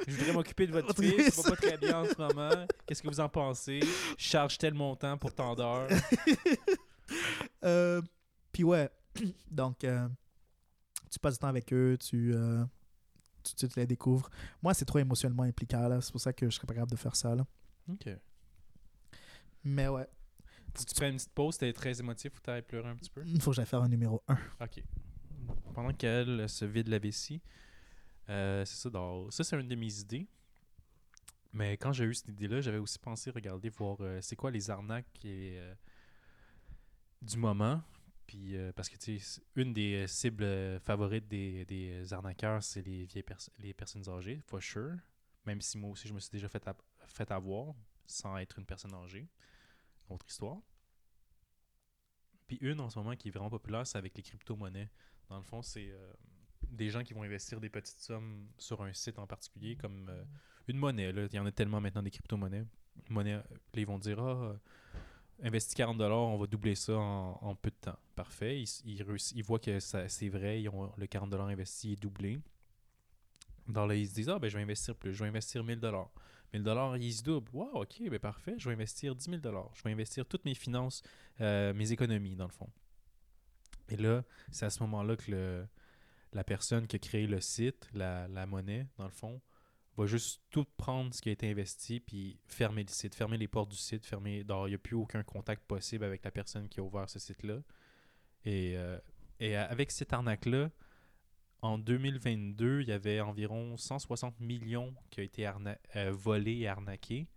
[0.07, 1.33] Je voudrais m'occuper de votre fils.
[1.33, 2.65] ça va pas très bien en ce moment.
[2.85, 3.79] Qu'est-ce que vous en pensez?
[4.17, 5.87] Je charge tel montant pour tant d'heures.
[7.63, 8.01] Euh,
[8.51, 8.89] puis ouais,
[9.51, 10.07] donc euh,
[11.09, 12.63] tu passes du temps avec eux, tu, euh,
[13.43, 14.29] tu, tu te les découvres.
[14.61, 16.01] Moi, c'est trop émotionnellement impliquant, là.
[16.01, 17.45] C'est pour ça que je serais pas capable de faire ça, là.
[17.87, 18.09] Ok.
[19.63, 20.07] Mais ouais,
[20.73, 23.23] Tu te prends une petite pause, t'es très émotif ou t'ailles pleurer un petit peu?
[23.25, 24.37] il faut que j'aille faire un numéro 1.
[24.61, 24.83] Ok.
[25.73, 27.41] Pendant qu'elle se vide la vessie,
[28.29, 30.27] Euh, c'est ça, dans- ça c'est une de mes idées.
[31.51, 34.69] Mais quand j'ai eu cette idée-là, j'avais aussi pensé regarder, voir euh, c'est quoi les
[34.69, 35.73] arnaques et, euh,
[37.23, 37.81] du moment.
[38.27, 43.23] Puis, parce que tu sais, une des cibles favorites des, des arnaqueurs, c'est les vieilles
[43.23, 44.93] pers- les personnes âgées, for sure.
[45.47, 46.63] Même si moi aussi, je me suis déjà fait,
[47.11, 47.73] fait avoir
[48.05, 49.27] sans être une personne âgée.
[50.09, 50.57] Autre histoire.
[52.47, 54.89] Puis une en ce moment qui est vraiment populaire, c'est avec les crypto-monnaies.
[55.29, 56.13] Dans le fond, c'est euh,
[56.71, 60.23] des gens qui vont investir des petites sommes sur un site en particulier, comme euh,
[60.67, 61.09] une monnaie.
[61.09, 62.65] Il y en a tellement maintenant des crypto-monnaies.
[63.09, 63.41] Monnaie, euh,
[63.75, 64.53] ils vont dire Ah, euh,
[65.43, 67.97] investis 40$, on va doubler ça en, peu de temps.
[68.15, 68.61] Parfait.
[68.61, 69.01] Ils,
[69.35, 72.39] ils, voient que c'est vrai, le 40$ investi est doublé.
[73.67, 76.07] Dans là, ils se disent Ah, ben je vais investir plus, je vais investir 1000$.
[76.53, 77.49] 1000$, ils se doublent.
[77.53, 79.69] Wow, ok, ben parfait, je vais investir 10 000$.
[79.73, 81.01] Je vais investir toutes mes finances,
[81.41, 82.69] euh, mes économies, dans le fond.
[83.89, 85.67] Et là, c'est à ce moment-là que le-
[86.33, 89.41] la personne qui a créé le site, la, monnaie, dans le fond,
[89.97, 93.47] va juste tout prendre ce qui a été investi puis fermer le site, fermer les
[93.47, 94.45] portes du site, fermer.
[94.47, 97.59] Il n'y a plus aucun contact possible avec la personne qui a ouvert ce site-là.
[98.45, 98.97] Et, euh,
[99.39, 100.69] et avec cette arnaque-là,
[101.61, 105.47] en 2022, il y avait environ 160 millions qui ont été
[105.95, 107.27] euh, volés et arnaqués.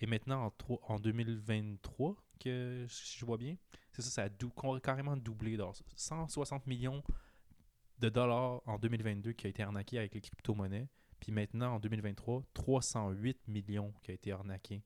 [0.00, 3.56] Et maintenant, en, tro- en 2023, que je vois bien,
[3.92, 5.56] c'est ça, ça a carrément doublé.
[5.56, 7.02] donc 160 millions
[7.98, 10.88] de dollars en 2022 qui a été arnaqué avec les crypto-monnaies.
[11.18, 14.82] Puis maintenant, en 2023, 308 millions qui a été arnaqué.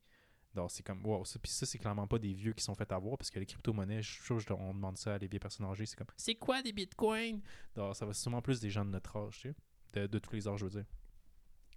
[0.55, 2.91] Donc c'est comme, wow, ça, puis ça, c'est clairement pas des vieux qui sont fait
[2.91, 5.65] avoir parce que les crypto-monnaies, je suis sûr on demande ça à des vieilles personnes
[5.67, 7.41] âgées, c'est comme, c'est quoi des bitcoins?
[7.75, 9.55] Donc ça va sûrement plus des gens de notre âge, tu sais,
[9.93, 10.85] de, de tous les âges, je veux dire.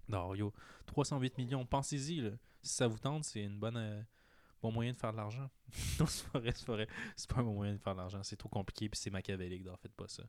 [0.07, 0.53] Non, yo,
[0.87, 2.31] 308 millions, pensez-y, là.
[2.61, 3.77] Si ça vous tente, c'est une bonne.
[3.77, 4.01] euh,
[4.61, 5.49] bon moyen de faire de l'argent.
[5.99, 6.77] non, c'est pas c'est pas.
[7.15, 8.23] C'est pas un bon moyen de faire de l'argent.
[8.23, 9.63] C'est trop compliqué puis c'est machiavélique.
[9.63, 10.23] Donc, faites pas ça.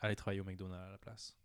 [0.00, 1.36] Allez travailler au McDonald's à la place.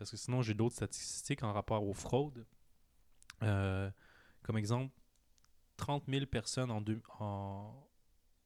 [0.00, 2.46] Parce que sinon, j'ai d'autres statistiques en rapport aux fraudes.
[3.42, 3.90] Euh,
[4.42, 4.94] comme exemple,
[5.76, 7.86] 30 000 personnes en, deux- en,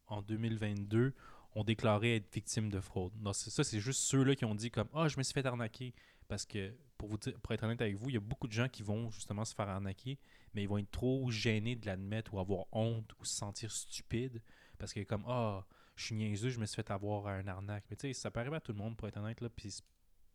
[0.08, 1.14] en 2022
[1.54, 3.12] ont déclaré être victimes de fraude.
[3.22, 5.94] Donc, ça, c'est juste ceux-là qui ont dit comme Ah, je me suis fait arnaquer.
[6.26, 8.82] Parce que, pour, vous être honnête avec vous, il y a beaucoup de gens qui
[8.82, 10.18] vont justement se faire arnaquer,
[10.54, 14.42] mais ils vont être trop gênés de l'admettre ou avoir honte ou se sentir stupide.
[14.76, 15.64] Parce que, comme Ah,
[15.94, 17.84] je suis niaiseux, je me suis fait avoir à un arnaque.
[17.90, 19.72] Mais tu sais, ça peut arriver à tout le monde, pour être honnête, là, puis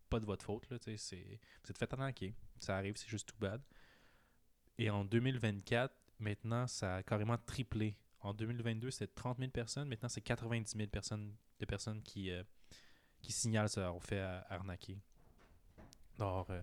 [0.10, 0.69] pas de votre faute.
[0.69, 2.34] Là, c'est- vous êtes fait arnaquer.
[2.60, 3.62] Ça arrive, c'est juste tout bad.
[4.78, 7.95] Et en 2024, maintenant, ça a carrément triplé.
[8.22, 9.88] En 2022, c'était 30 000 personnes.
[9.88, 12.43] Maintenant, c'est 90 000 personnes, de personnes qui, euh,
[13.22, 14.98] qui signalent ça ont fait à- arnaquer.
[16.17, 16.62] Alors, euh,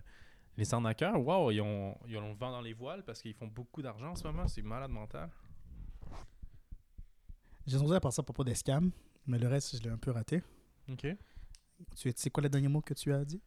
[0.55, 3.47] les arnaqueurs, wow, ils ont, ils ont le vent dans les voiles parce qu'ils font
[3.47, 4.47] beaucoup d'argent en ce moment.
[4.47, 5.29] C'est malade mental.
[7.65, 8.91] J'ai entendu à part ça à propos des scams,
[9.25, 10.41] mais le reste, je l'ai un peu raté.
[10.89, 11.05] OK.
[11.95, 13.41] Tu c'est quoi le dernier mot que tu as dit?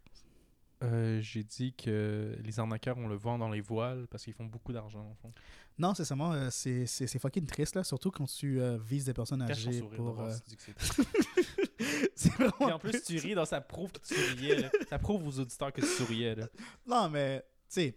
[0.83, 4.47] Euh, J'ai dit que les arnaqueurs ont le vent dans les voiles parce qu'ils font
[4.47, 5.33] beaucoup d'argent, en fond.
[5.79, 9.05] Non, c'est seulement, euh, c'est c'est- c'est fucking triste, là, surtout quand tu euh, vises
[9.05, 10.15] des personnes Cache âgées sourire pour...
[10.17, 10.63] d'abord si tu dis que
[12.15, 12.53] c'est vraiment...
[12.59, 14.61] Puis en plus, tu ris, donc ça prouve que tu souriais.
[14.63, 14.71] là.
[14.89, 16.35] Ça prouve aux auditeurs que tu souriais.
[16.35, 16.49] Là.
[16.87, 17.95] Non, mais, tu sais,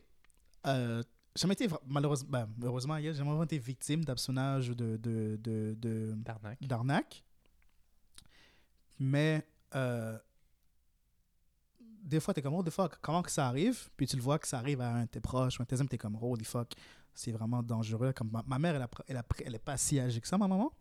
[0.67, 1.01] euh,
[1.35, 5.37] j'ai jamais été, malheureusement, ben, heureusement, j'ai jamais vraiment été victime d'hameçonnage ou de, de,
[5.41, 6.61] de, de- D'arnaque.
[6.61, 7.23] d'arnaque.
[8.99, 10.17] Mais, euh,
[12.03, 13.89] des fois, t'es comme, oh, des fois, comment que ça arrive?
[13.95, 15.69] Puis tu le vois que ça arrive à un de tes proches ou un de
[15.69, 16.73] tes amis, t'es comme, holy fuck,
[17.13, 18.11] c'est vraiment dangereux.
[18.13, 20.37] Comme ma, ma mère, elle, a, elle, a, elle est pas si âgée que ça,
[20.37, 20.71] ma maman,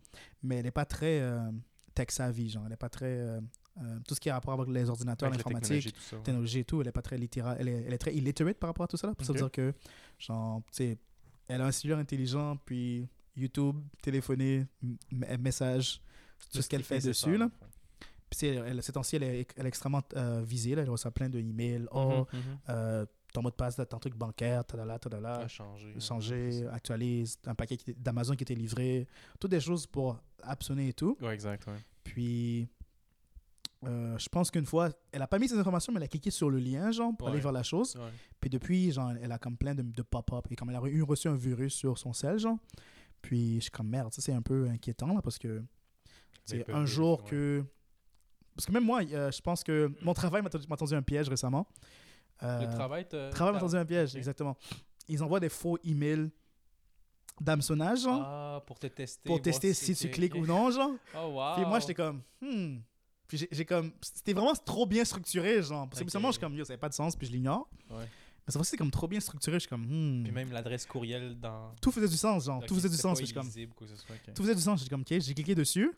[0.43, 1.51] mais elle est pas très euh,
[1.95, 3.07] tech-savvy, genre, elle est pas très...
[3.07, 3.41] euh,
[3.81, 6.17] euh, tout ce qui a rapport avec les ordinateurs, l'informatique, technologie, ça.
[6.17, 6.23] ouais.
[6.25, 8.69] technologie et tout, elle est pas très littérale, elle est, elle est très illiterate par
[8.69, 9.35] rapport à tout ça là, pour Ok.
[9.35, 9.73] se dire que
[10.19, 10.99] genre tu sais
[11.49, 14.67] elle a un cellulaire intelligent puis YouTube, téléphoner,
[15.11, 16.03] message,
[16.53, 17.49] tout ce qu'elle fait dessus là.
[18.33, 21.11] Puis c'est- elle, ces temps-ci, elle est, elle est extrêmement euh, visée là, elle reçoit
[21.11, 22.59] plein de emails, oh Mhm, mhm.
[22.71, 26.01] euh, ton mot de passe ton truc bancaire, tadala, tadala, A changé.
[26.01, 29.07] changer, actualise, un paquet d'Amazon qui était livré,
[29.39, 31.15] toutes des choses pour absonner et tout.
[31.21, 31.67] Ouais, exact.
[31.67, 31.77] Ouais.
[32.05, 32.69] Puis,
[33.85, 36.31] euh, je pense qu'une fois, elle a pas mis ces informations, mais elle a cliqué
[36.31, 37.43] sur le lien, genre, pour aller Ouais.
[37.43, 37.97] vers la chose.
[37.97, 38.11] Ouais.
[38.41, 40.47] Puis depuis, genre, elle a comme plein de, de pop-up.
[40.51, 42.59] Et comme elle a eu reçu un virus sur son cell, genre.
[43.21, 45.63] Puis, je suis comme merde, ça, c'est un peu inquiétant, là, parce que
[46.45, 47.65] c'est un jour vérifier, que.
[48.55, 51.67] Parce que même moi, euh, je pense que mon travail m'a tendu- un piège récemment.
[52.43, 53.31] Euh, Le travail te.
[53.31, 54.57] travail m'a tendu un piège, exactement.
[55.09, 56.31] Ils envoient des faux emails
[57.41, 59.27] d'hameçonnage, genre, Ah, pour te tester.
[59.29, 60.93] pour tester si tu cliques ou non, genre.
[61.17, 61.55] Oh, wow.
[61.57, 62.79] Puis moi, j'étais comme, hmm.
[63.27, 65.89] Puis j'ai- comme, c'était vraiment trop bien structuré, genre.
[65.89, 66.11] Parce que Ok.
[66.11, 67.69] seulement, je suis comme, yo, ça n'a pas de sens, puis je l'ignore.
[67.91, 68.05] Ouais.
[68.47, 69.55] Mais ça fois, c'est comme trop bien structuré.
[69.55, 70.25] Je suis comme, hmm.
[70.25, 71.75] Puis même l'adresse courriel dans.
[71.81, 72.59] Tout faisait du sens, genre.
[72.59, 73.19] Ok, tout faisait du sens.
[73.19, 74.79] Je suis comme, quoi soit, tout faisait du sens.
[74.81, 75.91] Je suis comme, ok, j'ai cliqué dessus.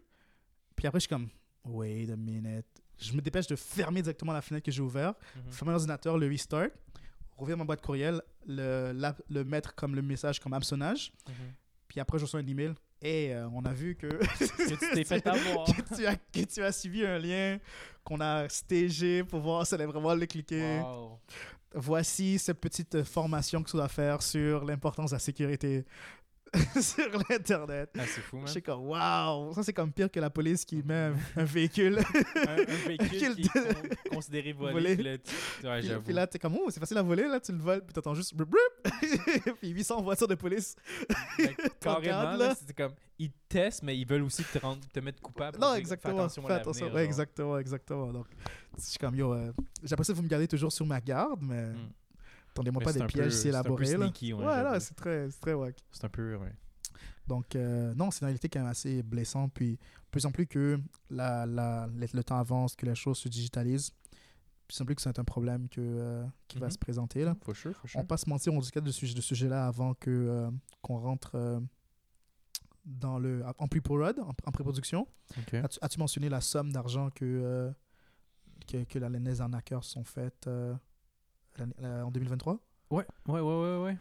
[0.77, 1.29] Puis après, je suis comme,
[1.65, 2.67] wait a minute.
[2.99, 5.51] Je me dépêche de fermer directement la fenêtre que j'ai ouverte, Mhm.
[5.53, 6.69] fermer l'ordinateur, le restart,
[7.37, 11.13] rouvrir ma boîte courriel, le, la- le mettre comme le message comme hameçonnage.
[11.29, 11.35] Mhm.
[11.89, 12.75] Puis après, je reçois un email.
[13.03, 14.07] Et on a vu que,
[14.39, 15.67] Que tu t'es fait avoir.
[15.67, 17.59] que, tu as, que tu as suivi un lien
[18.03, 20.79] qu'on a stagé pour voir si elle est vraiment le cliquer.
[20.81, 21.19] Wow.
[21.75, 25.85] Voici cette petite formation que tu dois faire sur l'importance de la sécurité
[26.81, 27.91] sur l'Internet.
[27.99, 28.47] Ah, c'est fou, man.
[28.47, 31.45] Je suis comme, waouh, ça c'est comme pire que la police qui met un, un
[31.45, 31.99] véhicule.
[31.99, 33.49] un, un véhicule qui est
[34.09, 34.73] con- considéré volé.
[34.73, 34.95] Volé.
[34.95, 36.03] puis là, tu- Ouais, puis, j'avoue.
[36.05, 38.15] puis là, t'es comme, oh, c'est facile à voler, là, tu le voles, puis t'entends
[38.15, 38.93] juste, brup, brup.
[39.61, 40.77] puis 800 voitures de police.
[41.81, 45.01] T'en carrément, là, c'est comme, ils te testent, mais ils veulent aussi te, rendre, te
[45.01, 45.59] mettre coupable.
[45.59, 46.15] Non, exactement.
[46.15, 46.93] Fais attention Fais à attention.
[46.93, 48.13] Ouais, exactement, exactement.
[48.13, 48.27] Donc,
[48.77, 49.53] je suis comme, yo, euh,
[49.83, 51.91] j'apprécie que vous me gardez toujours sur ma garde, mais Mm.
[52.55, 54.37] Attendez-moi pas des peu- pièges si c'est un peu élaborés, là.
[54.39, 55.77] ouais, là, c'est très, très wack.
[55.93, 56.53] C'est un peu, ouais.
[57.27, 59.53] Donc, euh, non, c'est une réalité quand même assez blessante.
[59.55, 59.79] Puis,
[60.11, 60.79] plus en plus que
[61.11, 63.91] la, la, le, temps avance, que les choses se digitalisent,
[64.69, 66.73] plus en plus que c'est un problème que, euh, qui va Mhm.
[66.73, 67.25] se présenter.
[67.25, 67.35] Là.
[67.43, 69.95] For sure, for On va pas se mentir, on discute de ce de sujet-là avant
[69.95, 70.51] que, euh,
[70.83, 71.61] qu'on rentre
[72.85, 75.09] dans le, en pre-prod, en, en pré-production.
[75.81, 77.73] As-tu, mentionné la somme d'argent que,
[78.69, 80.47] que, que les arnaqueurs sont faites
[81.61, 82.59] en 2023
[82.91, 83.99] Ouais, ouais, ouais, ouais, ouais.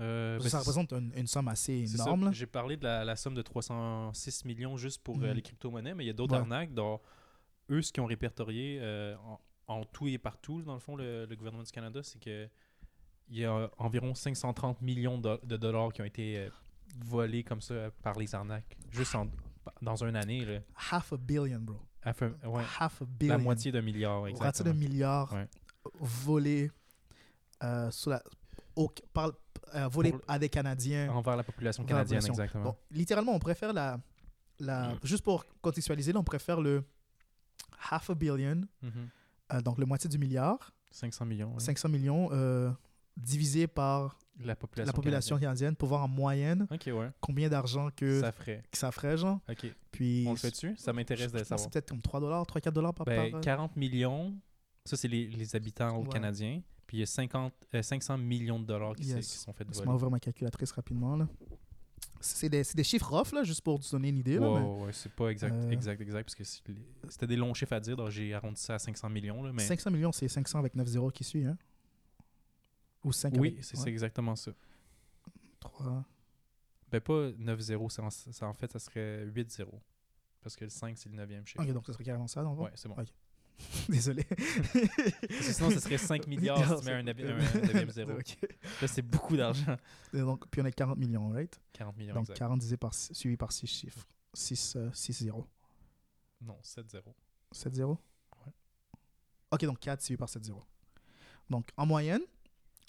[0.00, 2.32] Euh, ben, Ça c'est- représente une, une somme assez énorme.
[2.32, 5.32] J'ai parlé de la, la somme de 306 millions juste pour euh, Mhm.
[5.34, 6.40] les crypto-monnaies, mais il y a d'autres Ouais.
[6.40, 6.72] arnaques.
[6.72, 6.98] Dont
[7.70, 9.40] eux, ce qu'ils ont répertorié euh, en,
[9.80, 12.48] en tout et partout, dans le fond, le, le gouvernement du Canada, c'est que
[13.28, 16.48] il y a environ 530 millions de, de dollars qui ont été
[17.04, 19.28] volés comme ça par les arnaques, juste en-
[19.80, 20.44] dans une année.
[20.44, 20.58] Là.
[20.90, 21.80] Half a billion, bro.
[22.02, 23.36] Half a- ouais, Half a billion.
[23.36, 24.74] la moitié d'un milliard, Raté de exactement.
[24.74, 25.48] milliards Ouais.
[26.00, 26.70] volés,
[27.62, 28.22] euh, sous la,
[28.76, 29.32] au- par-
[29.74, 29.88] euh,
[30.28, 31.10] à des Canadiens.
[31.12, 32.42] Envers la population Envers la canadienne, population.
[32.44, 32.64] exactement.
[32.72, 33.98] Bon, littéralement, on préfère la,
[34.58, 34.98] la Mm.
[35.04, 36.84] juste pour contextualiser, là, on préfère le
[37.90, 38.90] half a billion, Mhm.
[39.54, 41.52] euh, donc le moitié du milliard, 500 millions.
[41.54, 41.60] ouais.
[41.60, 42.70] 500 millions, euh,
[43.16, 46.94] divisé par La population, la population canadienne pour voir en moyenne canadienne.
[46.96, 47.10] Ok, ouais.
[47.20, 48.62] combien d'argent que Ça ferait.
[48.70, 49.40] que ça ferait, genre.
[49.48, 49.66] Ok.
[49.90, 51.60] Puis, On le fait dessus Ça m'intéresse de que savoir.
[51.60, 54.34] C'est peut-être comme 3 dollars, 3-4 dollars par, Ben, par, euh, 40 millions,
[54.86, 56.08] ça c'est les, les habitants Ouais.
[56.08, 56.62] canadiens.
[56.92, 59.26] Puis il y a 50, euh, 500 millions de dollars qui, s'est- Yes.
[59.32, 59.94] qui sont faits Laisse-moi voler.
[59.96, 61.16] ouvrir ma calculatrice rapidement.
[61.16, 61.26] Là.
[62.20, 64.38] C'est des, c'est des chiffres off, là, juste pour te donner une idée.
[64.38, 66.44] Mais ouais, c'est pas exact, Euh, exact, exact, parce que
[67.08, 69.42] c'était des longs chiffres à dire, donc j'ai arrondi ça à 500 millions.
[69.42, 71.46] Là, mais 500 millions, c'est 500 avec 9 zéros qui suit.
[71.46, 71.56] Hein?
[73.04, 74.52] Ou 5 oui, avec c'est c'est exactement ça.
[75.60, 76.04] 3.
[76.90, 79.80] Ben pas 9-0, ça en, ça, en fait, ça serait 8-0.
[80.42, 81.64] Parce que le 5, c'est le 9e chiffre.
[81.64, 82.60] Ok, donc ça serait carrément ça, donc.
[82.60, 82.96] Ouais, c'est bon.
[83.00, 83.08] Ok.
[83.88, 84.26] Désolé.
[85.40, 88.12] Sinon, ça serait 5 milliards si tu mets un 9e zéro.
[88.12, 88.36] Ok.
[88.80, 89.76] Là, c'est beaucoup d'argent.
[90.12, 91.60] Donc, puis on est 40 millions, right?
[91.72, 92.38] 40 millions, Donc exact.
[92.38, 94.06] 40 divisé par, suivi par 6 chiffres.
[94.34, 95.46] 6, 6 0.
[96.40, 97.02] Non, 7-0.
[97.52, 97.98] 7 0?
[98.46, 98.52] Ouais.
[99.52, 100.60] Ok, donc 4 suivi par 7 0.
[101.50, 102.22] Donc, en moyenne,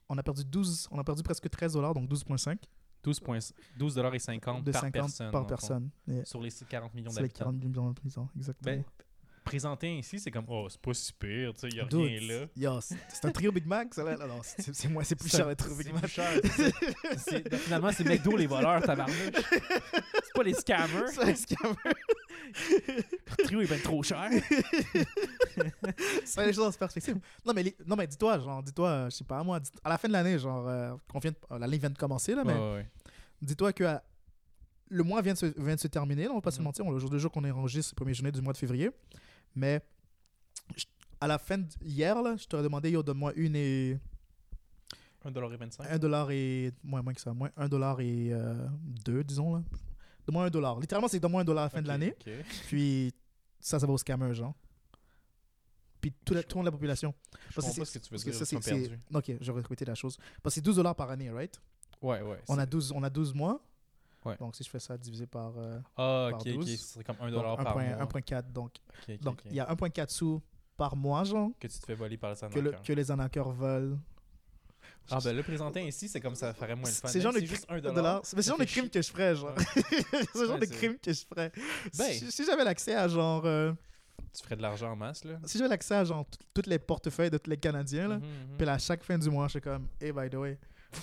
[0.10, 2.58] on a perdu 12, on a perdu presque 13 dollars, donc 12,5
[3.04, 3.40] 12 points-
[3.78, 5.32] 12 dollars et 50 de par 50 personne.
[5.32, 5.90] par personne.
[6.24, 7.46] Sur les 40 millions C'est les d'habitants.
[7.46, 8.76] 40 millions d'habitants, exactement.
[8.78, 8.84] Ben,
[9.54, 12.00] présenté ainsi, c'est comme, oh, c'est pas si pire, tu sais, il y a Dude,
[12.00, 12.46] rien là.
[12.56, 14.16] yo, c'est c'est un trio Big Mac, ça là?
[14.18, 16.02] Non, non, c'est c'est moi, c'est plus C'est cher un- le trio Big c'est Mac.
[16.02, 16.78] plus cher, c'est ça.
[17.18, 19.16] C'est- ben, Finalement, c'est McDo les voleurs, tabarnouche.
[19.32, 21.08] C'est pas les scammers.
[21.14, 21.76] C'est un scammer.
[23.38, 24.30] Le trio est ben trop cher.
[26.38, 27.18] Met les choses en perspective.
[27.46, 29.98] Non, mais, les- non, mais dis-toi, genre, dis-toi, euh, je sais pas, moi, à la
[29.98, 32.60] fin de l'année, genre, euh, vient de- euh, l'année vient de commencer, là, mais Ouais,
[32.60, 32.88] ouais, ouais.
[33.42, 33.98] dis-toi que euh,
[34.90, 36.66] le mois vient de se, vient de se terminer, là, on va pas se Mhm.
[36.66, 38.54] mentir, on, le jour de jour qu'on est enregistré, c'est le premier journée du mois
[38.54, 38.90] de février,
[39.56, 39.82] mais
[40.76, 40.86] je-
[41.22, 44.00] à la fin d'hier, là, je t'aurais demandé, yo, donne-moi une et
[45.26, 45.88] 1,25$.
[45.90, 48.32] 1 dollar et moins, moins que ça, moins 1 dollar et
[49.06, 49.64] 2, disons, là.
[50.26, 50.80] Donne-moi un dollar.
[50.80, 52.14] Littéralement, c'est donne-moi un dollar à la fin de Ok, l'année.
[52.20, 52.30] ok.
[52.68, 53.14] Puis
[53.60, 54.54] ça, ça va aux scammers, genre.
[56.02, 57.14] Puis tout, la, tout le monde de la population.
[57.32, 58.56] Je Parce que comprends pas ce que tu veux dire, ça, c'est.
[59.14, 60.18] Ok, je vais répéter la chose.
[60.42, 61.62] Parce que c'est 12 dollars par année, right?
[62.02, 62.42] Ouais, ouais.
[62.50, 63.62] On a, c'est- 12, on a 12 mois.
[64.26, 64.38] Ouais.
[64.40, 65.54] Donc si je fais ça divisé par.
[65.58, 66.54] euh, Ah, par ok, ok.
[66.54, 66.80] 12.
[66.80, 68.06] Ce serait comme 1$ donc, dollar par 1.1, mois.
[68.06, 68.52] 1.4.
[68.52, 68.72] Donc
[69.50, 70.42] il y a 1.4 sous
[70.78, 72.82] par mois, genre, Que tu te fais voler par les que, le, arnaqueurs.
[72.82, 73.98] que les arnaqueurs veulent.
[75.12, 77.08] Ah, ben le présenté ainsi, c'est comme ça ferait moins le fun.
[77.10, 77.82] C'est genre de si juste cri- 1$.
[77.94, 78.22] dollars.
[78.24, 79.54] C'est le genre de fait crime que je ferais, genre.
[80.34, 81.52] C'est genre de crime que je ferais.
[81.98, 82.14] Ben.
[82.14, 83.44] Si, si j'avais l'accès à genre.
[83.46, 83.74] euh,
[84.34, 85.40] Tu ferais de l'argent en masse, là.
[85.46, 88.18] si j'avais l'accès à genre tout- toutes les portefeuilles de tous les Canadiens, là.
[88.18, 88.58] Mhm, mhm.
[88.58, 90.58] Puis là, à chaque fin du mois, je suis comme, hey, by the way,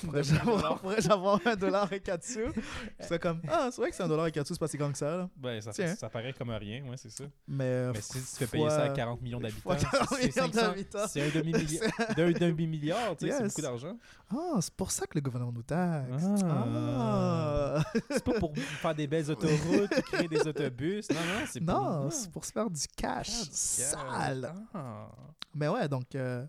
[0.04, 2.40] Pourrais-je avoir, pourrais-je avoir un dollar et quatre sous
[3.00, 4.76] C'est comme, ah, c'est vrai que c'est un dollar et quatre sous, c'est pas si
[4.76, 5.16] grand que ça.
[5.16, 5.30] Là.
[5.36, 5.94] Ben, ça, Tiens.
[5.96, 7.24] ça paraît comme rien, ouais, c'est ça.
[7.48, 10.08] Mais, euh, Mais si tu fais payer ça à fois- 40 millions d'habitants, fois 40
[10.10, 11.06] c'est- c'est millions 500 d'habitants.
[11.08, 11.28] c'est un
[12.40, 13.96] demi-milliard, tu sais, c'est beaucoup d'argent.
[14.30, 16.24] Ah, c'est pour ça que le gouvernement nous taxe.
[16.44, 16.64] Ah.
[16.98, 17.82] Ah.
[18.10, 21.08] C'est pas pour faire des belles autoroutes ou créer des autobus.
[21.10, 21.74] Non, non, c'est pour...
[21.74, 24.54] Non, c'est pour se faire du cash Ah, du sale.
[24.74, 25.08] Ah.
[25.54, 26.44] Mais ouais, donc, euh,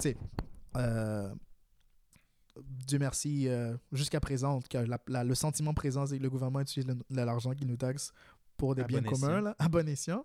[0.00, 0.16] tu sais,
[0.76, 1.30] euh,
[2.64, 6.22] Dieu merci, euh, jusqu'à présent, en tout cas, la- la- le sentiment présent, c'est que
[6.22, 8.12] le gouvernement utilise l'argent qu'il nous taxe
[8.56, 10.24] pour des À biens bon communs, là, à bon escient.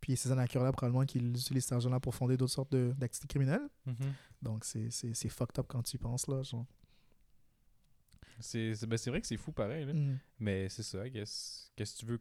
[0.00, 3.68] Puis ces anacures-là, probablement qu'ils utilisent cet argent-là pour fonder d'autres sortes d'activités criminelles.
[3.86, 3.96] Mhm.
[4.42, 6.42] Donc, c'est fucked up quand tu y penses, là.
[6.42, 6.66] Genre.
[8.40, 9.92] C'est ben, vrai que c'est fou pareil, là.
[9.92, 10.18] Mm.
[10.38, 12.20] mais c'est ça, qu'est-ce que tu veux?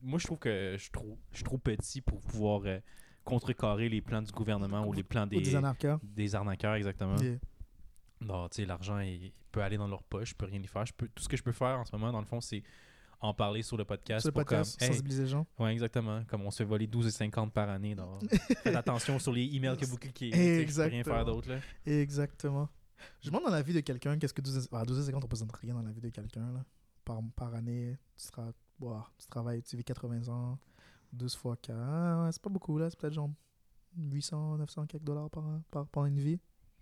[0.00, 2.78] Moi, je trouve que je suis trop, je suis trop petit pour pouvoir euh,
[3.24, 5.98] contrecarrer les plans du gouvernement ou les plans Ou des, des anarcheurs.
[6.02, 7.16] des arnaqueurs, exactement.
[7.16, 7.38] Yeah.
[8.26, 10.86] Non, tu sais, l'argent, il, peut aller dans leur poche, je peux rien y faire.
[10.86, 12.62] Je peux, tout ce que je peux faire en ce moment, dans le fond, c'est
[13.20, 14.22] en parler sur le podcast.
[14.22, 15.46] Sur le pour podcast, comme, hey, sensibiliser les gens.
[15.58, 16.24] ouais, exactement.
[16.24, 17.94] Comme on se fait voler 12,50 par année.
[17.94, 18.24] donc
[18.62, 20.32] Faites attention sur les emails que vous cliquez.
[20.32, 21.24] sais, Je peux rien faire Exactement.
[21.24, 21.48] d'autre.
[21.86, 22.68] Exactement.
[23.20, 25.52] Je me demande dans la vie de quelqu'un, qu'est-ce que 12, ah, 12 secondes représente
[25.52, 26.64] rien dans la vie de quelqu'un.
[27.04, 28.52] Par, par année, tu, seras,
[29.18, 30.58] tu travailles, tu vis 80 ans,
[31.12, 31.76] 12 fois 4.
[31.78, 32.90] Ah, ouais, c'est pas beaucoup, là.
[32.90, 33.30] C'est peut-être genre
[33.96, 36.38] 800, 900 quelques dollars par, par, pendant une vie.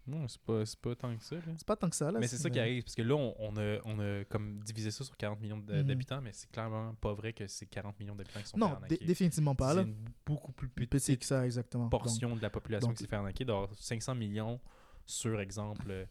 [0.06, 1.36] Non, c'est pas, c'est pas tant que ça.
[1.56, 2.18] C'est pas tant que ça, là.
[2.18, 4.90] Mais c'est ça qui arrive, parce que là, on, on a, on a comme divisé
[4.90, 5.82] ça sur 40 millions de- Mhm.
[5.82, 8.78] d'habitants, mais c'est clairement pas vrai que c'est 40 millions d'habitants qui sont fait Non,
[9.06, 9.86] définitivement pas, C'est
[10.26, 11.84] beaucoup plus petite petit que ça, exactement.
[11.84, 13.44] Donc, portion de la population donc- qui s'est fait arnaquer.
[13.44, 14.58] Donc, 500 millions
[15.06, 16.06] sur, exemple,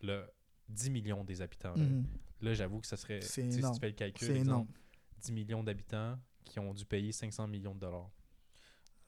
[0.00, 0.24] le
[0.68, 1.74] 10 millions des habitants.
[1.74, 1.84] là.
[1.84, 2.06] mhm.
[2.40, 3.20] Là, j'avoue que ça serait.
[3.20, 4.40] Si tu fais le calcul, énorme.
[4.62, 4.80] exemple,
[5.20, 8.10] 10 millions d'habitants qui ont dû payer 500 millions de dollars.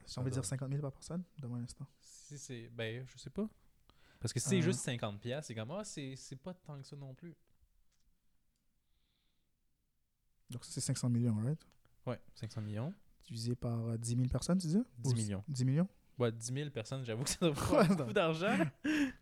[0.06, 1.86] J'ai envie de dire 50 000 par personne, donne-moi un instant.
[2.00, 2.68] Si c'est.
[2.68, 3.48] Ben, je sais pas.
[4.24, 4.62] Parce que si c'est Euh.
[4.62, 7.34] juste 50$, piastres, c'est comme, ah, c'est c'est pas tant que ça non plus.
[10.48, 11.60] Donc, ça, c'est 500 millions, right?
[12.06, 12.94] Ouais, 500 millions.
[13.26, 14.82] Divisé par euh, 10 000 personnes, tu dis?
[14.98, 15.44] 10 Ou- millions.
[15.46, 15.88] 10 millions?
[16.18, 17.54] Ouais, 10 000 personnes, j'avoue que ça doit
[17.84, 18.56] faire beaucoup d'argent.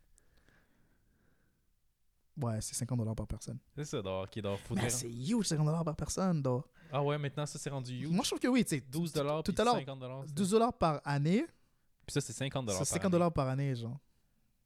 [2.37, 3.59] Ouais, c'est 50 dollars par personne.
[3.77, 4.85] C'est ça, donc, ok, donc, faudrait...
[4.85, 6.41] Mais c'est huge, 50 dollars par personne.
[6.41, 6.65] donc.
[6.91, 8.09] Ah ouais, maintenant, ça, c'est rendu huge.
[8.09, 8.81] Moi, je trouve que oui, tu sais.
[8.81, 10.25] 12 dollars, Tout à l'heure, 50 dollars.
[10.27, 11.45] 12 dollars par année,
[12.07, 12.79] Puis ça, c'est 50 dollars.
[12.87, 13.99] c'est 50 dollars par année, genre.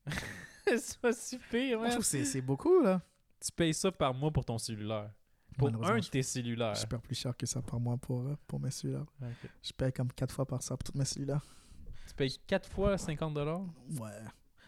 [0.66, 3.00] c'est pas si pire, Moi, je trouve que c'est- c'est beaucoup, là.
[3.40, 5.11] Tu payes ça par mois pour ton cellulaire.
[5.59, 6.74] Pour un de tes cellulaires.
[6.74, 9.07] Je paie plus cher que ça par mois pour, euh, pour mes cellulaires.
[9.62, 11.44] Je paye comme 4 fois par ça pour toutes mes cellulaires.
[12.09, 13.62] Tu payes 4 fois 50 dollars?
[13.98, 14.11] Ouais,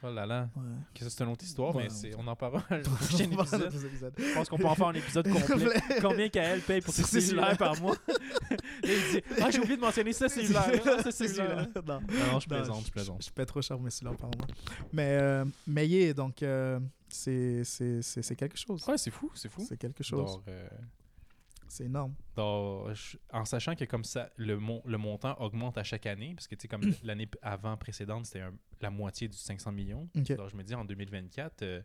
[0.02, 0.48] Oh là là.
[0.56, 0.62] ouais.
[0.94, 2.82] Que ça, c'est une autre histoire, Ouais, mais on- c'est- on en parlera dans le
[2.82, 3.72] prochain épisode.
[4.16, 5.80] Je pense qu'on peut en faire un épisode complet.
[6.00, 7.96] Combien qu'elle paye pour ses cellulaires par mois?
[8.84, 10.70] Il dit Ah, j'ai oublié de mentionner ce cellulaire.
[10.86, 11.66] Ah, ce cellulaire.
[11.86, 12.38] Non.
[12.40, 13.24] Je plaisante, je plaisante.
[13.24, 14.46] Je paie trop cher pour mes cellulaires par mois.
[14.92, 16.78] Mais, euh, mais yeah, donc, euh,
[17.08, 18.84] c'est c'est- c'est- c'est quelque chose.
[18.86, 19.64] Ouais, c'est fou, c'est fou.
[19.68, 20.32] C'est quelque chose.
[20.34, 20.68] Donc, euh,
[21.68, 22.14] C'est énorme.
[22.36, 26.32] donc, je- en sachant que comme ça, le, mon- le montant augmente à chaque année,
[26.34, 28.44] parce que tu sais, comme l'année p- avant précédente, c'était
[28.80, 30.08] la moitié du 500 millions.
[30.36, 31.82] Donc, je me dis, en 2024, euh,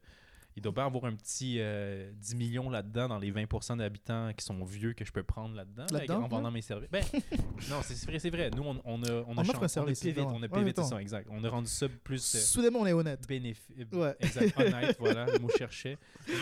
[0.56, 4.46] il doit bien avoir un petit euh, 10 millions là-dedans, dans les 20% d'habitants qui
[4.46, 6.90] sont vieux que je peux prendre là-dedans, là, Là-dedans, en vendant mes services.
[6.92, 7.04] Ben,
[7.70, 8.50] non, c'est vrai, c'est vrai.
[8.56, 10.34] Nous, on, on a, on a, On chan- offre un service, on a évidemment.
[10.36, 11.28] on a Ouais, ça, exact.
[11.32, 13.28] On a rendu ça plus euh, Soudainement, on est honnête.
[13.28, 13.88] bénéfique.
[13.94, 14.16] Ouais.
[14.20, 15.50] Exact, honnête, voilà, le mot.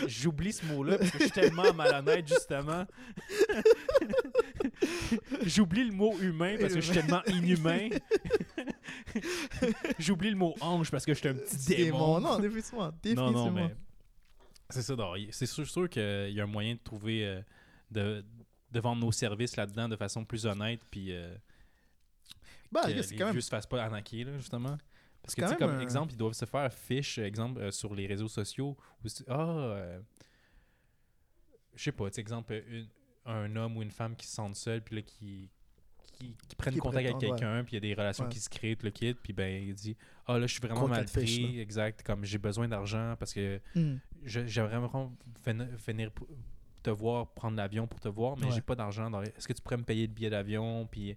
[0.07, 2.85] J'oublie ce mot-là parce que je suis tellement malhonnête, justement.
[5.45, 7.89] J'oublie le mot humain parce que je suis tellement inhumain.
[9.99, 12.19] J'oublie le mot ange parce que je suis un petit démon.
[12.19, 12.91] Non, définitivement.
[13.15, 13.73] Non, non, mais
[14.71, 14.95] c'est ça.
[15.31, 17.41] C'est sûr, sûr qu'il y a un moyen de trouver, euh,
[17.91, 18.23] de,
[18.71, 21.35] de vendre nos services là-dedans de façon plus honnête, puis euh,
[22.71, 23.31] Bah, que les même.
[23.31, 24.77] vieux se fassent pas arnaquer, là, justement.
[25.21, 27.93] Parce que, tu sais, comme un- exemple, ils doivent se faire fiche, exemple, euh, sur
[27.93, 28.75] les réseaux sociaux.
[29.03, 29.99] Où ah, euh,
[31.75, 32.87] je sais pas, tu sais, exemple, une-
[33.25, 35.49] un homme ou une femme qui se sentent seul, puis là, qui,
[36.13, 37.29] qui, qui prennent Qui contact avec ouais.
[37.29, 38.29] quelqu'un, puis il y a des relations Ouais.
[38.31, 39.95] qui se créent, tout le kit, puis ben, il dit
[40.25, 43.97] Ah, là, je suis vraiment mal pris, exact, comme j'ai besoin d'argent parce que Hmm.
[44.23, 45.11] J'aimerais vraiment
[46.09, 46.27] pour
[46.83, 48.51] te voir, prendre l'avion pour te voir, mais Ouais.
[48.53, 49.09] j'ai pas d'argent.
[49.09, 51.15] dans les- Est-ce que tu pourrais me payer le billet d'avion, puis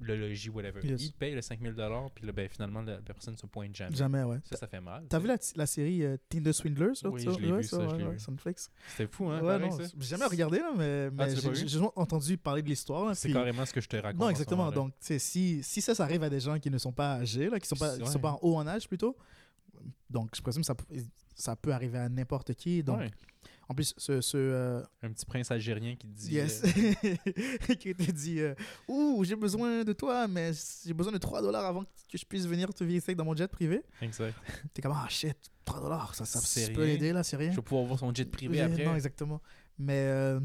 [0.00, 0.80] le logis, whatever?
[0.82, 1.02] Yes.
[1.02, 1.74] Il te paye le 5000
[2.14, 3.94] puis là, ben, finalement, la personne se pointe jamais.
[3.94, 4.38] Jamais, ouais.
[4.44, 5.04] Ça, ça fait mal.
[5.10, 7.32] T'as vu la, la série euh, Tinder Swindlers là, Oui, ça?
[7.32, 8.04] je l'ai Ouais, vu, ça, ouais, vu.
[8.30, 8.70] Netflix.
[8.88, 12.62] C'était fou, hein, ouais, non, j'ai jamais regardé, là, mais, l'as j'ai juste entendu parler
[12.62, 13.14] de l'histoire.
[13.14, 14.20] C'est puis- carrément ce que je te raconte.
[14.22, 14.70] Non, exactement.
[14.72, 17.60] Donc, si, si ça, ça arrive à des gens qui ne sont pas âgés, là,
[17.60, 19.14] qui ne sont, pas, qui sont pas en haut en âge plutôt,
[20.08, 20.74] donc je présume que ça,
[21.34, 22.82] ça peut arriver à n'importe qui.
[22.82, 23.10] Donc, Ouais.
[23.66, 24.20] En plus, ce.
[24.20, 26.34] ce euh, Un petit prince algérien qui te dit.
[26.34, 26.62] yes.
[26.64, 28.54] euh, qui te dit euh,
[28.88, 30.52] Ouh, j'ai besoin de toi, mais
[30.84, 33.48] j'ai besoin de 3 dollars avant que je puisse venir te visiter dans mon jet
[33.50, 33.82] privé.
[34.02, 34.34] exact.
[34.74, 37.50] T'es comme Ah shit, 3 dollars, ça, ça, ça peut l'aider là, c'est rien.
[37.52, 38.84] Je vais pouvoir voir son jet privé après.
[38.84, 39.40] Non, exactement.
[39.78, 40.40] Mais, euh,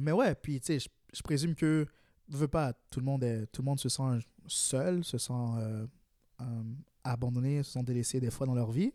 [0.00, 1.84] mais ouais, puis tu sais, je, je présume que,
[2.28, 4.02] veux pas, tout le monde, est, tout le monde se sent
[4.46, 5.84] seul, se sent euh,
[7.02, 8.92] abandonné, se sent délaissé des fois dans leur vie.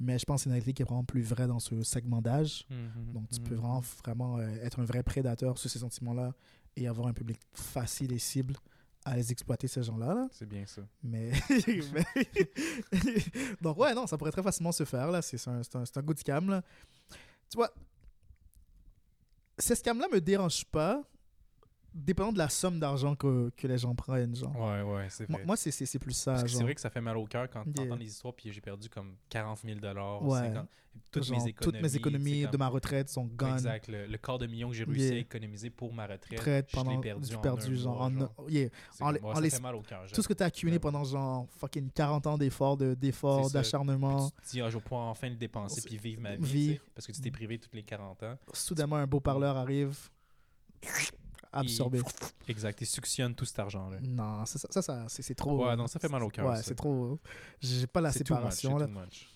[0.00, 2.22] Mais je pense que c'est une réalité qui est vraiment plus vraie dans ce segment
[2.22, 2.66] d'âge.
[2.70, 3.48] Mhm, Donc, tu mhm.
[3.48, 6.32] peux vraiment, vraiment euh, être un vrai prédateur sur ces sentiments-là
[6.76, 8.54] et avoir un public facile et cible
[9.04, 10.14] à les exploiter, ces gens-là.
[10.14, 10.28] Là.
[10.30, 10.82] C'est bien ça.
[11.02, 11.32] Mais,
[13.60, 15.22] donc ouais, non, ça pourrait très facilement se faire là.
[15.22, 16.62] C'est un, un, un good scam là.
[17.50, 17.70] Tu vois,
[19.58, 21.02] ces scams là me dérangent pas,
[21.98, 24.34] dépendant de la somme d'argent que, que les gens prennent.
[24.34, 24.54] Genre.
[24.56, 25.42] Ouais, ouais, c'est vrai.
[25.44, 26.36] moi, c'est plus ça.
[26.46, 27.96] C'est vrai que ça fait mal au cœur quand tu Yeah.
[27.96, 29.78] des histoires, puis j'ai perdu comme 40 000
[30.22, 30.38] Ouais.
[30.38, 30.68] 50
[31.12, 33.52] toutes, Genre, mes économies, toutes mes économies de ma retraite sont gone.
[33.52, 35.14] Exact, le, le quart de million que j'ai réussi Yeah.
[35.14, 38.34] à économiser pour ma retraite, je l'ai perdu du en perdu genre, en- genre.
[38.48, 38.68] yeah.
[39.00, 40.04] En les- ouais, ça les- fait mal au cœur.
[40.12, 40.80] tout ce que tu as accumulé Ouais.
[40.80, 44.82] pendant genre fucking 40 ans d'efforts de d'efforts d'acharnement Tu te dis, ah, je vais
[44.82, 47.84] pouvoir enfin le dépenser puis vivre ma vie, parce que tu t'es privé toutes les
[47.84, 48.36] 40 ans.
[48.52, 49.96] soudainement un beau parleur arrive
[51.52, 52.00] absorbé
[52.46, 53.98] Exact, et suctionne tout cet argent-là.
[54.00, 57.18] non ça, ça, c'est trop Ouais, non, ça fait mal au cœur, ouais c'est trop
[57.60, 59.26] j'ai pas la C'est too much, séparation là too much.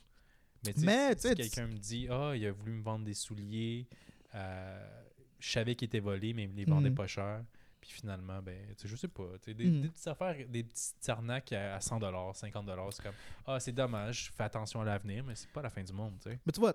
[0.65, 2.83] Mais, tu sais, Mais, si- tu si quelqu'un me dit Ah, il a voulu me
[2.83, 3.89] vendre des souliers,
[4.35, 5.03] euh,
[5.41, 6.95] je savais qu'ils étaient volés, mais il me les vendait Mhm.
[6.97, 7.43] pas cher.
[7.81, 9.25] Puis finalement, ben, je sais pas.
[9.45, 11.99] sais, Des, des petites affaires, des petites arnaques à, à 100
[12.33, 15.83] 50 c'est comme Ah, c'est dommage, fais attention à l'avenir, mais c'est pas la fin
[15.83, 16.39] du monde, tu sais.
[16.47, 16.75] mais tu vois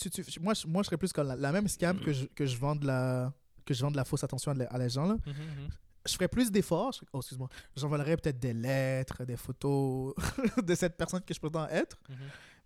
[0.00, 2.24] tu- tu- moi, je- moi je serais plus comme la, la même scam que je,
[2.26, 3.32] que je vends de la
[3.66, 5.68] que je vends de la fausse attention à, la- à les gens là Mhm, mhm.
[6.06, 6.92] je ferais plus d'efforts.
[6.92, 7.48] je- Oh, excuse-moi.
[7.76, 10.14] J'envolerais peut-être des lettres, des photos
[10.64, 11.98] de cette personne que je prétends être.
[12.08, 12.16] Mhm.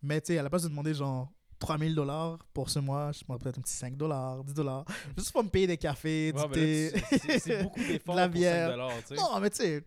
[0.02, 3.20] Mais tu sais, à la place de demander genre 3000 dollars pour ce mois, je
[3.24, 4.84] demanderais peut-être un petit 5 dollars, 10 dollars.
[5.16, 6.92] Juste pour me payer des cafés, du thé.
[7.38, 8.66] c'est- beaucoup d'efforts de la pour bière.
[8.68, 9.14] 5 dollars, tu sais.
[9.16, 9.84] Non, mais tu sais,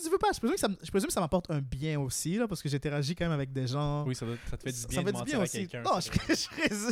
[0.00, 1.98] tu veux pas, je présume que ça, me- je présume que ça m'apporte un bien
[1.98, 4.04] aussi, là, parce que j'interagis quand même avec des gens.
[4.06, 5.82] Oui, ça, doit- ça te fait du bien ça de mentir bien à quelqu'un.
[5.82, 6.90] Non, je, je présume.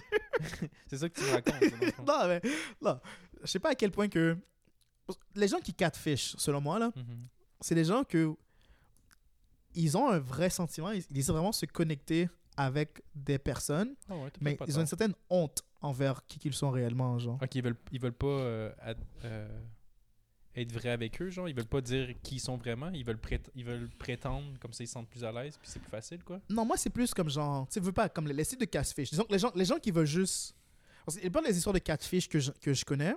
[0.88, 2.07] C'est ça que tu me racontes.
[2.07, 2.40] Non, mais
[2.82, 3.01] non.
[3.43, 4.36] Je sais pas à quel point que.
[5.34, 7.26] Les gens qui catfish, selon moi, là, Mhm.
[7.61, 8.34] c'est des gens que
[9.74, 14.16] ils ont un vrai sentiment, ils, ils essaient vraiment se connecter avec des personnes, Ah
[14.16, 17.38] ouais, mais ils ont une certaine honte envers qui qu'ils sont réellement, genre.
[17.43, 19.61] Ok, ils veulent, ils veulent pas euh, ad- euh,
[20.57, 21.49] être vrais avec eux, genre.
[21.49, 22.91] Ils veulent pas dire qui ils sont vraiment.
[22.91, 25.70] Ils veulent, prét- ils veulent prétendre comme ça ils se sentent plus à l'aise, puis
[25.70, 26.41] c'est plus facile, quoi.
[26.51, 28.64] Non, moi c'est plus comme genre, tu sais, veux pas comme les, les sites de
[28.66, 29.11] catfish.
[29.11, 30.55] Disons que les gens, les gens qui veulent juste,
[31.18, 33.14] parce pas des histoires de catfish que je, que je connais.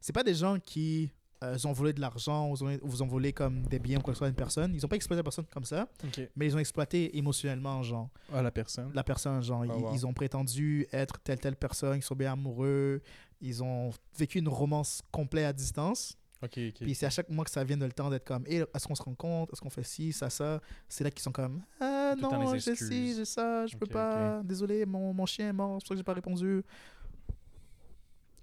[0.00, 1.10] C'est pas des gens qui
[1.42, 4.12] euh, ont volé de l'argent ou ont, vous ont volé comme des biens ou quoi
[4.12, 4.72] que ce soit à une personne.
[4.74, 5.88] Ils ont pas exploité la personne comme ça,
[6.36, 8.10] mais ils ont exploité émotionnellement, genre.
[8.32, 8.92] Ah, la personne.
[8.94, 9.42] la personne.
[9.42, 9.94] Genre, Ah, ils, wow.
[9.94, 13.00] ils ont prétendu être telle, telle personne, ils sont bien amoureux,
[13.40, 16.16] ils ont vécu une romance complète à distance.
[16.44, 16.74] Ok, ok.
[16.80, 18.86] Puis c'est à chaque mois que ça vient de le temps d'être comme, Eh, est-ce
[18.88, 20.60] qu'on se rencontre, est-ce qu'on fait ci, ça, ça?
[20.88, 23.86] C'est là qu'ils sont comme, ah Tout non, les j'ai ci, j'ai ça, je peux
[23.86, 26.62] Ok, pas, désolé, mon, mon chien est mort, c'est pour ça que j'ai pas répondu.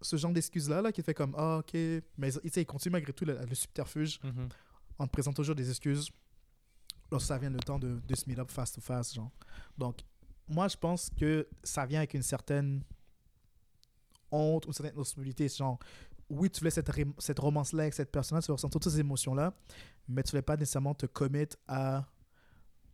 [0.02, 1.74] Ce genre d'excuses-là, là, qui fait comme, ah ok,
[2.18, 4.50] mais ils continuent malgré tout le, le subterfuge Mhm.
[4.98, 6.10] en te présentant toujours des excuses
[7.12, 9.32] lorsque ça vient le temps de, de se meet up face to face, genre.
[9.78, 10.00] Donc,
[10.48, 12.84] moi, je pense que ça vient avec une certaine
[14.32, 15.48] honte une certaine responsabilité.
[15.50, 15.80] Genre,
[16.30, 19.54] oui, tu voulais cette, cette romance-là avec cette personne-là, tu vas ressentir toutes ces émotions-là,
[20.08, 22.06] mais tu ne voulais pas nécessairement te commettre à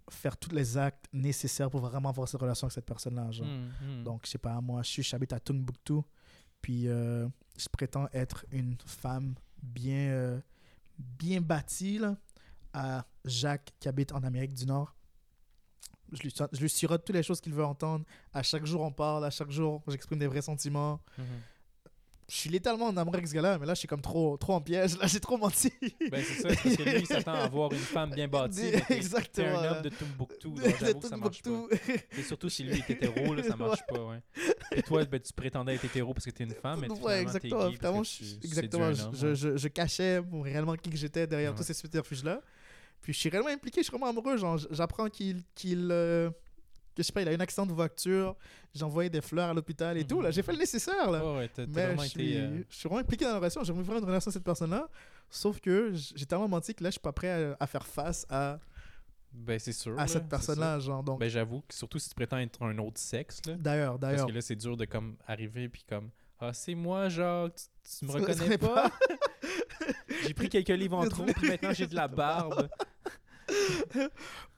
[0.10, 3.48] faire tous les actes nécessaires pour vraiment avoir cette relation avec cette personne-là, genre.
[3.48, 4.04] Mhm, mhm.
[4.04, 6.06] Donc, je sais pas, moi, je suis, j'habite à Tombouctou,
[6.66, 7.28] puis euh,
[7.60, 10.40] je prétends être une femme bien, euh,
[10.98, 12.18] bien bâtie, là,
[12.74, 14.96] à Jacques qui habite en Amérique du Nord.
[16.12, 18.04] Je lui, je lui sirote toutes les choses qu'il veut entendre.
[18.34, 21.00] À chaque jour, on parle, à chaque jour, j'exprime des vrais sentiments.
[21.20, 21.26] Mhm.
[22.28, 24.54] Je suis littéralement en amour avec ce gars-là, mais là, je suis comme trop, trop
[24.54, 24.98] en piège.
[24.98, 25.72] Là, j'ai trop menti.
[26.10, 28.72] Ben, c'est ça, parce que lui, il s'attend à avoir une femme bien bâtie.
[28.74, 29.60] mais t'es- Exactement.
[29.60, 31.68] un homme de Tombouctou, donc j'avoue que ça marche pas.
[32.18, 34.20] Et surtout si lui est hétéro, là, ça marche pas, ouais.
[34.72, 37.70] Et toi, ben, tu prétendais être hétéro parce que t'es une femme, mais ouais, exactement.
[37.70, 38.94] gay Finalement, parce que je- tu exactement.
[38.94, 39.36] Je, un homme, je, ouais.
[39.36, 41.58] je- je cachais réellement qui que j'étais derrière Ouais.
[41.58, 42.42] tous ces subterfuges-là.
[43.04, 44.36] Puis je suis réellement impliqué, je suis vraiment amoureux.
[44.38, 45.44] Genre, j'apprends qu'il.
[45.54, 46.32] qu'il euh,
[46.96, 48.36] que je sais pas, il a eu un accident de voiture.
[48.74, 50.22] J'ai envoyé des fleurs à l'hôpital et tout.
[50.22, 51.12] Là, j'ai fait le nécessaire.
[51.12, 51.34] Là.
[51.36, 52.10] Ouais, Mais vraiment je été.
[52.20, 53.64] suis, euh, je suis vraiment impliqué dans la relation.
[53.64, 54.90] J'ai envie de faire une relation avec cette personne-là.
[55.30, 58.26] Sauf que j'ai tellement menti que là, je suis pas prêt à, à faire face
[58.30, 58.60] à,
[59.34, 59.94] Ben, c'est sûr.
[59.94, 60.80] à là, cette personne-là.
[60.80, 61.20] Genre, donc.
[61.20, 63.54] Ben, j'avoue que surtout si tu prétends être un autre sexe, là.
[63.56, 64.28] d'ailleurs, Parce d'ailleurs.
[64.28, 68.06] que là, c'est dur de comme arriver puis comme Ah, c'est moi, Jacques, tu, tu
[68.06, 68.90] me reconnais pas?
[70.28, 72.68] j'ai pris quelques livres en trop, puis maintenant j'ai de la barbe.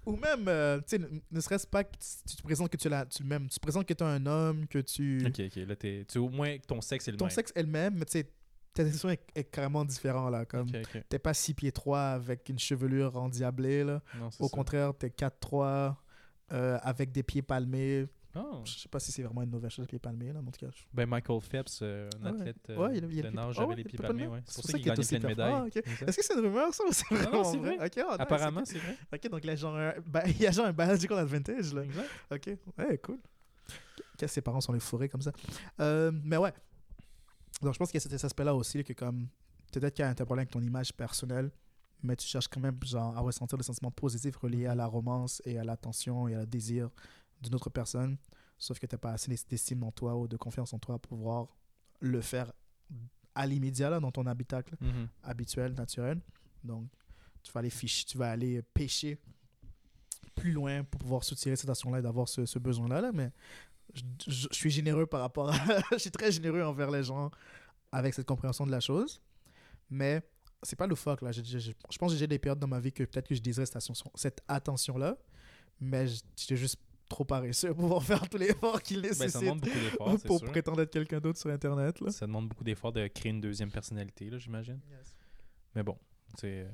[0.05, 0.99] Ou même, euh, tu sais,
[1.31, 1.91] ne, serait-ce pas que
[2.27, 4.25] tu te présentes que tu l'as, tu même, tu te présentes que tu es un
[4.25, 5.55] homme, que tu, Ok, ok.
[5.67, 7.31] Là, t'es, tu, au moins, ton sexe est le ton même.
[7.33, 8.29] sexe est le même, mais tu sais,
[8.73, 10.69] ta description est, est carrément différente là, comme.
[10.69, 11.03] Ok, ok.
[11.09, 14.01] T'es pas 6 pieds 3 avec une chevelure endiablée là.
[14.17, 14.55] Non, c'est Au ça.
[14.55, 15.95] contraire, t'es 4-3
[16.53, 18.05] euh, avec des pieds palmés.
[18.37, 18.61] Oh.
[18.65, 20.51] Je sais pas si c'est vraiment une nouvelle chose, les pieds palmés là, mais en
[20.51, 20.71] tout cas.
[20.75, 22.39] je- Ben, Michael Phelps, euh, un Ah ouais.
[22.41, 24.07] athlète euh, Ouais, il a- il a de les nage, ah avait les pieds les
[24.07, 24.27] palmés.
[24.27, 24.41] Ouais.
[24.45, 25.53] C'est pour ça ça qu'il gagnait plein de médailles.
[25.75, 26.05] Ah.
[26.07, 27.77] Est-ce que c'est une rumeur ça ou c'est Non, non, c'est vrai?
[28.19, 28.97] Apparemment, c'est vrai.
[29.13, 31.83] Ok, donc là, genre, un- ben, il y a genre un biological advantage là.
[31.83, 32.09] Exact.
[32.31, 33.19] Ok, ouais, cool.
[34.17, 35.31] Que ses parents sont les fourrés comme ça.
[35.79, 36.53] Euh, mais ouais.
[37.61, 39.27] Donc je pense qu'il y a cet aspect-là aussi, que comme
[39.71, 41.51] peut-être qu'il y a un problème avec ton image personnelle,
[42.03, 45.41] mais tu cherches quand même genre, à ressentir des sentiments positifs reliés à la romance
[45.45, 46.89] et à l'attention et à le désir
[47.41, 48.17] d'une autre personne,
[48.57, 51.17] sauf que tu n'as pas assez d'estime en toi ou de confiance en toi pour
[51.17, 51.47] pouvoir
[51.99, 52.51] le faire
[53.35, 55.07] à l'immédiat là, dans ton habitacle Mhm.
[55.23, 56.19] habituel, naturel.
[56.63, 56.87] Donc,
[57.43, 59.19] tu vas aller ficher, tu vas aller pêcher
[60.35, 63.01] plus loin pour pouvoir soutirer cette action-là et d'avoir ce, ce besoin-là.
[63.01, 63.31] Là, mais
[63.93, 65.53] je, je- je suis généreux par rapport à...
[65.93, 67.31] je suis très généreux envers les gens
[67.91, 69.21] avec cette compréhension de la chose.
[69.89, 70.21] Mais
[70.63, 71.31] c'est pas le fuck, là.
[71.31, 73.35] Je, je- je- je pense que j'ai des périodes dans ma vie que peut-être que
[73.35, 75.17] je désirais cette, attention- cette attention-là,
[75.79, 76.77] mais j- j'étais juste
[77.07, 80.15] trop paresseux pour pouvoir faire tous les efforts qu'il Ben, nécessite ça demande beaucoup d'efforts,
[80.19, 80.49] c'est pour sûr.
[80.49, 81.99] prétendre être quelqu'un d'autre sur Internet.
[82.01, 82.11] Là.
[82.11, 84.79] Ça demande beaucoup d'efforts de créer une deuxième personnalité, là, j'imagine.
[85.75, 85.97] Mais bon,
[86.39, 86.67] c'est.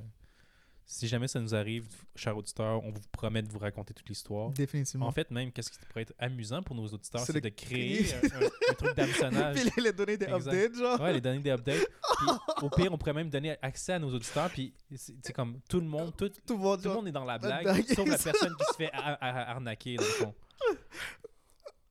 [0.86, 4.50] Si jamais ça nous arrive, chers auditeurs, on vous promet de vous raconter toute l'histoire.
[4.52, 5.08] Définitivement.
[5.08, 8.06] En fait, même, qu'est-ce qui pourrait être amusant pour nos auditeurs, C'est de de créer
[8.14, 9.56] un, un- un truc d'hameçonnage.
[9.56, 10.48] Puis les, les donner des Exact.
[10.54, 11.00] updates, genre.
[11.02, 11.88] Ouais, les donner des updates.
[12.18, 12.28] Puis,
[12.62, 14.50] au pire, on pourrait même donner accès à nos auditeurs.
[14.50, 17.26] Puis, c'est comme tout le monde, tout, Tout le monde, tout le monde est dans
[17.26, 20.36] la blague, sauf la personne qui se fait a- a- arnaquer, dans le fond.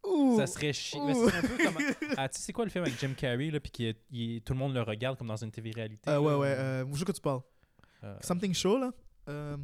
[0.04, 1.12] ouh, Ça serait chiant.
[1.28, 1.76] c'est un peu comme.
[2.16, 4.52] Ah, tu sais, c'est quoi le film avec Jim Carrey, là, puis qui, il- tout
[4.52, 6.10] le monde le regarde comme dans une TV-réalité?
[6.10, 6.54] Euh, ouais, ouais.
[6.58, 7.40] Euh, je sais que tu parles.
[8.04, 8.90] Euh, Something Show, là?
[9.28, 9.56] Euh,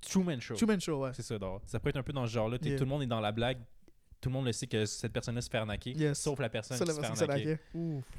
[0.00, 0.54] Truman Show.
[0.54, 1.10] Truman Show, ouais.
[1.14, 2.58] C'est ça, donc, ça peut être un peu dans ce genre-là.
[2.62, 2.76] Yeah.
[2.78, 3.58] Tout le monde est dans la blague.
[4.20, 6.16] Tout le monde le sait que cette personne-là se fait arnaquer, Yes.
[6.20, 7.58] sauf la personne Ça, qui la se fait arnaquer.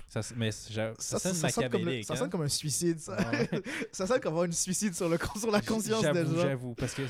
[0.09, 2.05] Ça, mais ça, Ça, sonne ça, sonne comme le- machiavélique.
[2.05, 2.17] ça hein?
[2.17, 3.15] sonne comme un suicide, ça.
[3.31, 3.49] Ouais.
[3.93, 6.41] ça sonne comme avoir une suicide sur, le, sur la conscience des J'avoue, gens.
[6.41, 6.73] j'avoue.
[6.75, 7.03] Parce que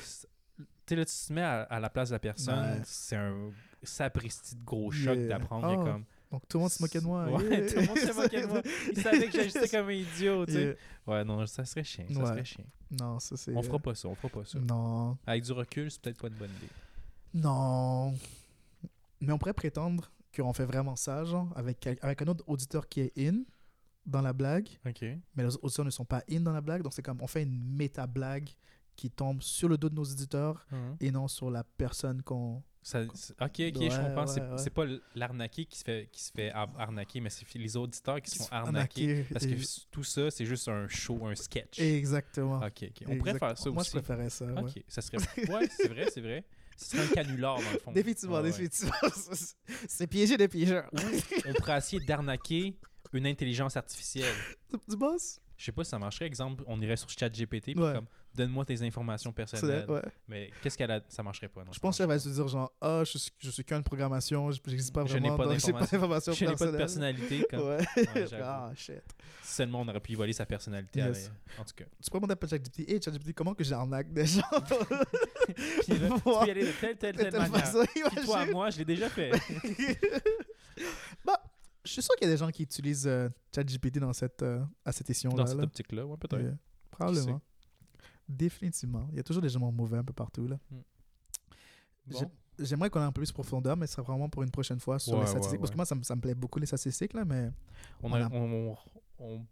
[0.86, 2.82] tu là, tu te mets à, à la place de la personne, Ouais.
[2.86, 3.50] c'est un
[3.82, 5.28] sapristi de gros choc Yeah.
[5.40, 5.68] d'apprendre.
[5.72, 5.76] Ah.
[5.92, 6.06] comme...
[6.34, 7.30] Donc tout le monde se moquait de moi.
[7.30, 8.62] Ouais, tout le monde se moquait de moi.
[8.92, 10.78] Il savait que j'agissais comme un idiot, tu sais.
[11.06, 12.06] Ouais, non, ça serait chiant.
[12.12, 12.26] Ça Ouais.
[12.26, 12.66] serait chiant.
[13.00, 13.56] Non, ça c'est.
[13.56, 14.58] On fera pas ça, on fera pas ça.
[14.60, 15.16] Non.
[15.28, 16.70] Avec du recul, c'est peut-être pas une bonne idée.
[17.36, 18.14] Non.
[19.22, 23.02] Mais on pourrait prétendre qu'on fait vraiment ça, genre, avec, avec un autre auditeur qui
[23.02, 23.44] est in
[24.06, 25.02] dans la blague, Ok.
[25.36, 26.82] mais les auditeurs ne sont pas in dans la blague.
[26.82, 28.50] Donc c'est comme on fait une méta-blague
[28.96, 30.66] qui tombe sur le dos de nos auditeurs
[31.00, 32.62] et non sur la personne qu'on.
[32.84, 33.08] Ça- ok,
[33.40, 34.28] ok, je Ouais, comprends.
[34.28, 34.84] c'est ouais, c'est pas
[35.16, 38.46] l'arnaqué qui se fait, qui se fait ar- arnaquer, mais c'est les auditeurs qui font
[38.52, 39.04] arnaquer.
[39.10, 39.26] arnaquer.
[39.32, 41.80] Parce que Et- tout ça, c'est juste un show, un sketch.
[41.80, 42.58] Exactement.
[42.58, 43.04] Ok, ok.
[43.08, 43.92] On pourrait faire ça Moi, aussi.
[43.92, 44.46] je préférais ça.
[44.62, 45.18] Ok, ça serait.
[45.50, 46.44] Ouais, c'est vrai, c'est vrai.
[46.76, 47.92] Ce serait un canular dans le fond.
[47.94, 48.94] Définitivement, définitivement.
[49.88, 50.90] c'est piéger des piégeurs.
[51.48, 52.76] On pourrait essayer d'arnaquer
[53.14, 54.34] une intelligence artificielle.
[54.90, 55.40] Du boss?
[55.56, 56.26] Je sais pas si ça marcherait.
[56.26, 57.94] Exemple, on irait sur ChatGPT, Ouais.
[57.94, 59.86] comme donne-moi tes informations personnelles.
[59.90, 60.02] Ouais.
[60.28, 61.64] Mais qu'est-ce qu'elle a Ça marcherait pas.
[61.64, 64.52] non, Je pense qu'elle va se dire genre, ah, je suis, je suis qu'une programmation,
[64.52, 65.38] je n'existe pas Je n'ai vraiment.
[65.38, 66.34] pas d'informations.
[66.34, 67.46] Je n'ai pas de personnalité.
[67.50, 67.60] Comme...
[67.62, 67.78] Ouais.
[67.98, 69.02] Ouais, ah, shit.
[69.44, 71.00] Seulement on aurait pu y voler sa personnalité.
[71.00, 71.32] Yes.
[71.58, 71.86] En tout cas.
[72.04, 76.22] Tu peux demander à ChatGPT, hey ChatGPT, comment que j'arnaque des gens Puis là, tu
[76.22, 77.60] peux y aller de telle, telle, De telle telle manière.
[77.60, 79.32] façon, Puis toi, moi, je l'ai déjà fait.
[81.26, 81.40] bah,
[81.86, 84.64] je suis sûr qu'il y a des gens qui utilisent euh, ChatGPT dans cette, euh,
[84.86, 85.36] à cette édition-là.
[85.38, 85.64] Dans cette là.
[85.64, 86.42] optique-là, ouais, peut-être.
[86.42, 86.58] Yeah.
[86.92, 87.42] Probablement.
[88.28, 89.08] Définitivement.
[89.12, 90.48] Il y a toujours des gens mauvais un peu partout.
[90.48, 90.58] Là.
[92.08, 92.32] Bon.
[92.60, 94.80] J'aimerais qu'on ait un peu plus de profondeur, mais ce sera vraiment pour une prochaine
[94.80, 95.60] fois sur Ouais, les ouais, statistiques.
[95.60, 97.50] Parce que moi, ça me, ça me plaît beaucoup les statistiques, là, mais
[98.04, 98.78] On, On a- a- on- on-
[99.20, 99.46] on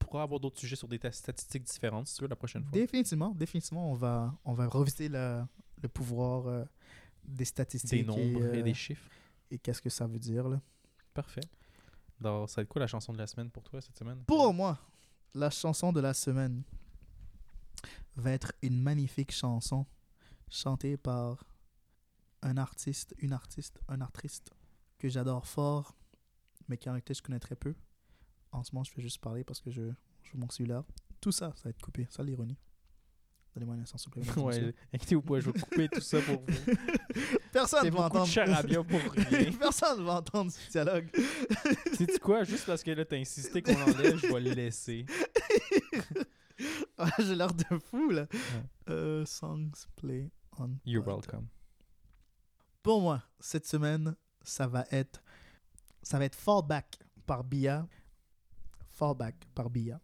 [0.00, 2.72] pourra avoir d'autres sujets sur des ta- statistiques différentes, si tu veux, la prochaine fois.
[2.72, 5.42] définitivement, définitivement, on va, on va revisiter le,
[5.80, 6.64] le pouvoir euh,
[7.24, 8.00] des statistiques.
[8.00, 9.08] Des nombres et, et, euh, des chiffres.
[9.52, 10.48] et qu'est-ce que ça veut dire.
[10.48, 10.60] Là.
[11.14, 11.40] Parfait.
[12.20, 14.24] Donc, ça va être quoi la chanson de la semaine pour toi cette semaine?
[14.26, 14.76] Pour moi,
[15.34, 16.62] la chanson de la semaine
[18.16, 19.86] va être une magnifique chanson
[20.48, 21.44] chantée par
[22.42, 24.50] un artiste, une artiste, un artiste
[24.98, 25.96] que j'adore fort,
[26.68, 27.74] mais qui en réalité je connais très peu.
[28.52, 29.82] En ce moment, je vais juste parler parce que je
[30.22, 30.84] joue mon cellulaire.
[31.20, 32.06] Tout ça, ça va être coupé.
[32.10, 32.58] Ça, l'ironie.
[33.54, 34.42] Donnez-moi un instant, s'il vous plaît.
[34.42, 36.72] Ouais, inquiétez-vous pas, je vais couper tout ça pour vous.
[37.52, 38.26] Personne ne va entendre.
[38.26, 39.52] charabia pour rien.
[39.58, 41.08] Personne ne va entendre ce dialogue.
[41.96, 42.42] Sais-tu quoi?
[42.42, 45.06] Juste parce que là, t'as insisté qu'on enlève, je vais le laisser.
[47.18, 48.26] J'ai l'air de fou, là.
[48.88, 50.76] Euh, songs play on.
[50.84, 51.48] You're welcome.
[52.82, 55.22] Pour moi, cette semaine, ça va être
[56.02, 57.86] ça va être Fallback par Bia.
[58.90, 60.00] Fallback par Bia.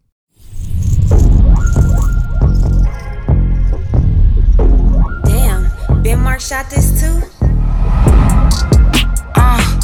[6.41, 7.21] shot this too?
[9.37, 9.80] Uh,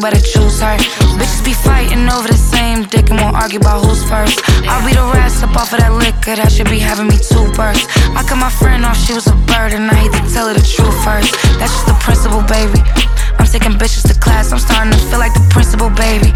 [0.00, 0.76] better choose her.
[1.20, 4.40] Bitches be fighting over the same dick and won't argue about who's first.
[4.64, 7.40] I'll be the rest up off of that liquor, that should be having me two.
[7.60, 10.54] I cut my friend off, she was a bird, and I hate to tell her
[10.54, 11.36] the truth first.
[11.60, 12.80] That's just the principle, baby.
[13.40, 16.28] I'm taking bitches to class, I'm starting to feel like the principal, baby.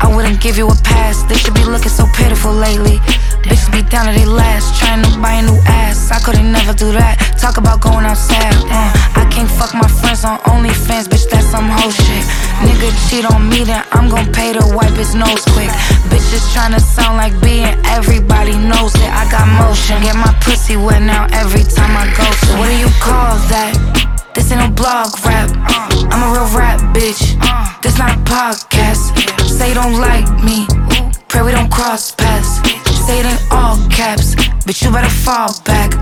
[0.00, 2.96] I wouldn't give you a pass, they should be looking so pitiful lately.
[3.44, 6.10] Bitches be down to their last, trying to buy a new ass.
[6.10, 7.20] I couldn't never do that.
[7.36, 8.56] Talk about going outside.
[8.72, 8.88] Uh,
[9.20, 12.24] I can't fuck my friends on OnlyFans, bitch, that's some whole shit.
[12.64, 15.68] Nigga cheat on me, then I'm gon' pay to wipe his nose quick.
[16.08, 19.12] Bitches tryna sound like being everybody knows it.
[19.12, 22.24] I got motion, get my pussy wet now every time I go.
[22.48, 24.15] So what do you call that?
[24.36, 25.48] This ain't no blog rap.
[26.12, 27.40] I'm a real rap bitch.
[27.80, 29.16] This not a podcast.
[29.48, 30.68] Say you don't like me.
[31.28, 32.60] Pray we don't cross paths.
[33.06, 34.36] Say it in all caps.
[34.66, 35.94] But you better fall back.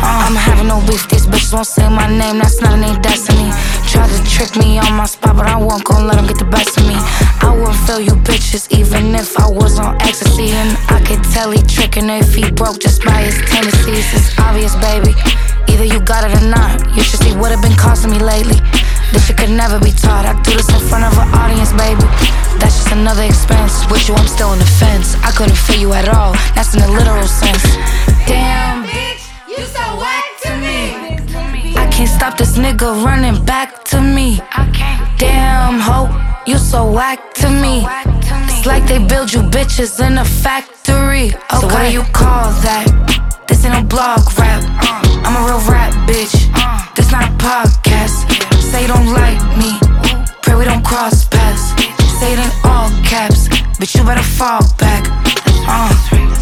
[0.00, 1.06] Uh, I'm having no beef.
[1.10, 2.38] These bitches won't say my name.
[2.38, 3.52] That's not in their destiny.
[3.94, 6.50] Try to trick me on my spot, but I won't gon' let them get the
[6.50, 6.98] best of me.
[7.46, 10.50] I wouldn't feel you bitches even if I was on ecstasy.
[10.50, 14.02] And I could tell he tricking if he broke just by his tendencies.
[14.10, 15.14] It's obvious, baby.
[15.70, 16.74] Either you got it or not.
[16.96, 18.58] You should see what it been costing me lately.
[19.14, 20.26] This shit could never be taught.
[20.26, 22.02] I do this in front of an audience, baby.
[22.58, 23.86] That's just another expense.
[23.86, 25.14] With you, I'm still on the fence.
[25.22, 26.34] I couldn't feel you at all.
[26.58, 27.62] That's in a literal sense.
[28.26, 30.83] Damn, bitch, you so whack to me.
[32.04, 34.36] Can't stop this nigga running back to me.
[35.16, 36.12] Damn, ho,
[36.46, 37.86] you so whack to me.
[38.52, 41.28] It's like they build you bitches in a factory.
[41.28, 41.60] Okay.
[41.60, 42.84] So what do you call that?
[43.48, 44.62] This ain't no blog rap.
[45.24, 46.36] I'm a real rap bitch.
[46.94, 48.28] This not a podcast.
[48.60, 49.72] Say you don't like me.
[50.42, 51.72] Pray we don't cross paths.
[52.20, 53.48] Say it in all caps.
[53.78, 55.08] But you better fall back.
[55.66, 56.33] Uh.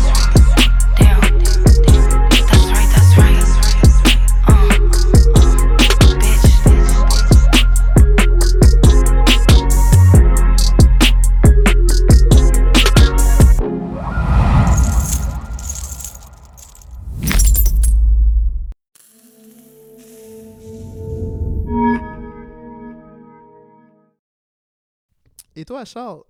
[25.55, 26.23] Et toi, Charles,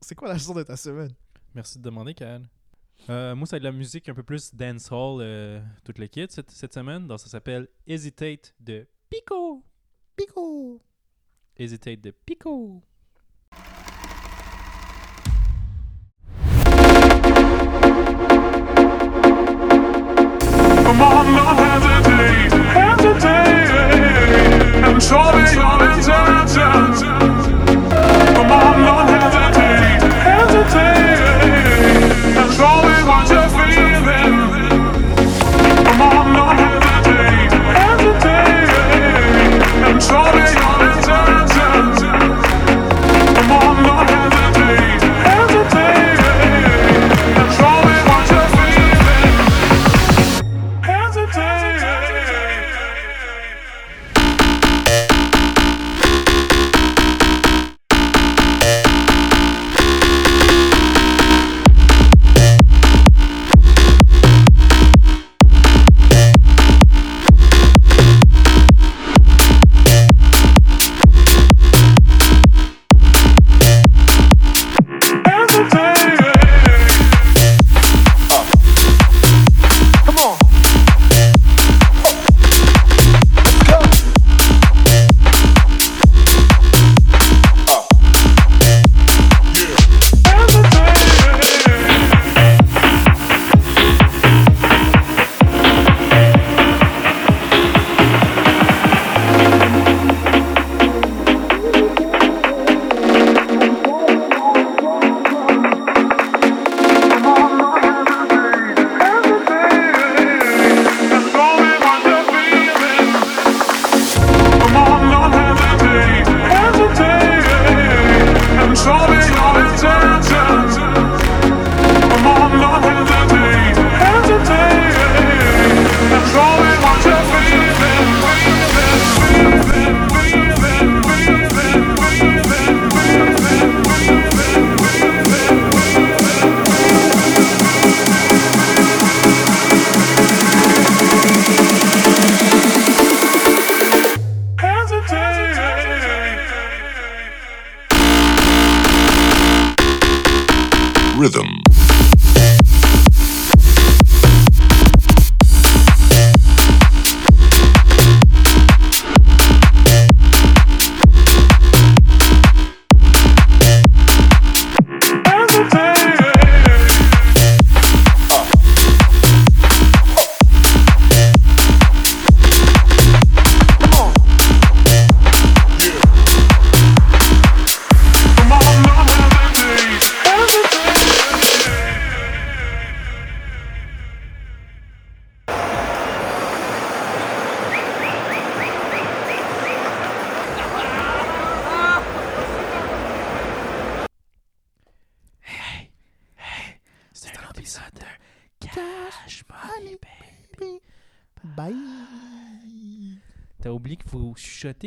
[0.00, 1.12] c'est quoi la chanson de ta semaine?
[1.54, 2.48] Merci de demander, Kyle.
[3.10, 6.50] Euh, moi, c'est de la musique un peu plus dancehall, euh, toute le kit cette,
[6.50, 7.06] cette semaine.
[7.06, 9.64] Donc, ça s'appelle Hesitate de Pico.
[10.16, 10.80] Pico!
[11.56, 12.82] Hesitate de Pico.
[20.84, 23.70] Come on, don't hesitate, hesitate,
[24.84, 25.74] and show me your
[26.40, 27.57] intentions.
[28.48, 28.97] Baba.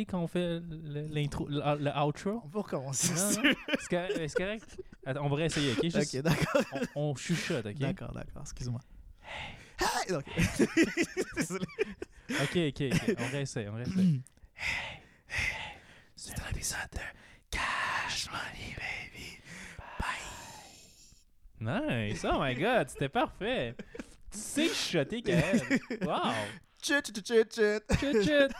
[0.06, 2.40] Quand on fait l'intro, le, le outro?
[2.44, 3.12] On peut recommencer.
[3.16, 4.76] C'est correct?
[5.04, 5.82] Attends, on va réessayer, ok?
[5.84, 6.62] Juste- ok, d'accord.
[6.94, 7.78] on, on chuchote, ok?
[7.78, 8.42] D'accord, d'accord.
[8.42, 8.80] Excuse-moi.
[9.78, 10.14] Hey!
[10.14, 10.24] Ok.
[11.36, 11.66] Désolé.
[12.30, 13.16] Ok, ok, ok.
[13.18, 14.20] On réessaye, on réessaye.
[16.16, 16.98] C'est un épisode de
[17.50, 19.38] Cash Money Baby.
[21.60, 22.24] Nice!
[22.24, 23.76] Oh my god, c'était parfait!
[24.32, 25.60] Tu sais chuchoter, Kael!
[26.02, 26.32] Wow!
[26.82, 27.82] Chut, chut, chut, chut.
[28.00, 28.52] Chut, chut!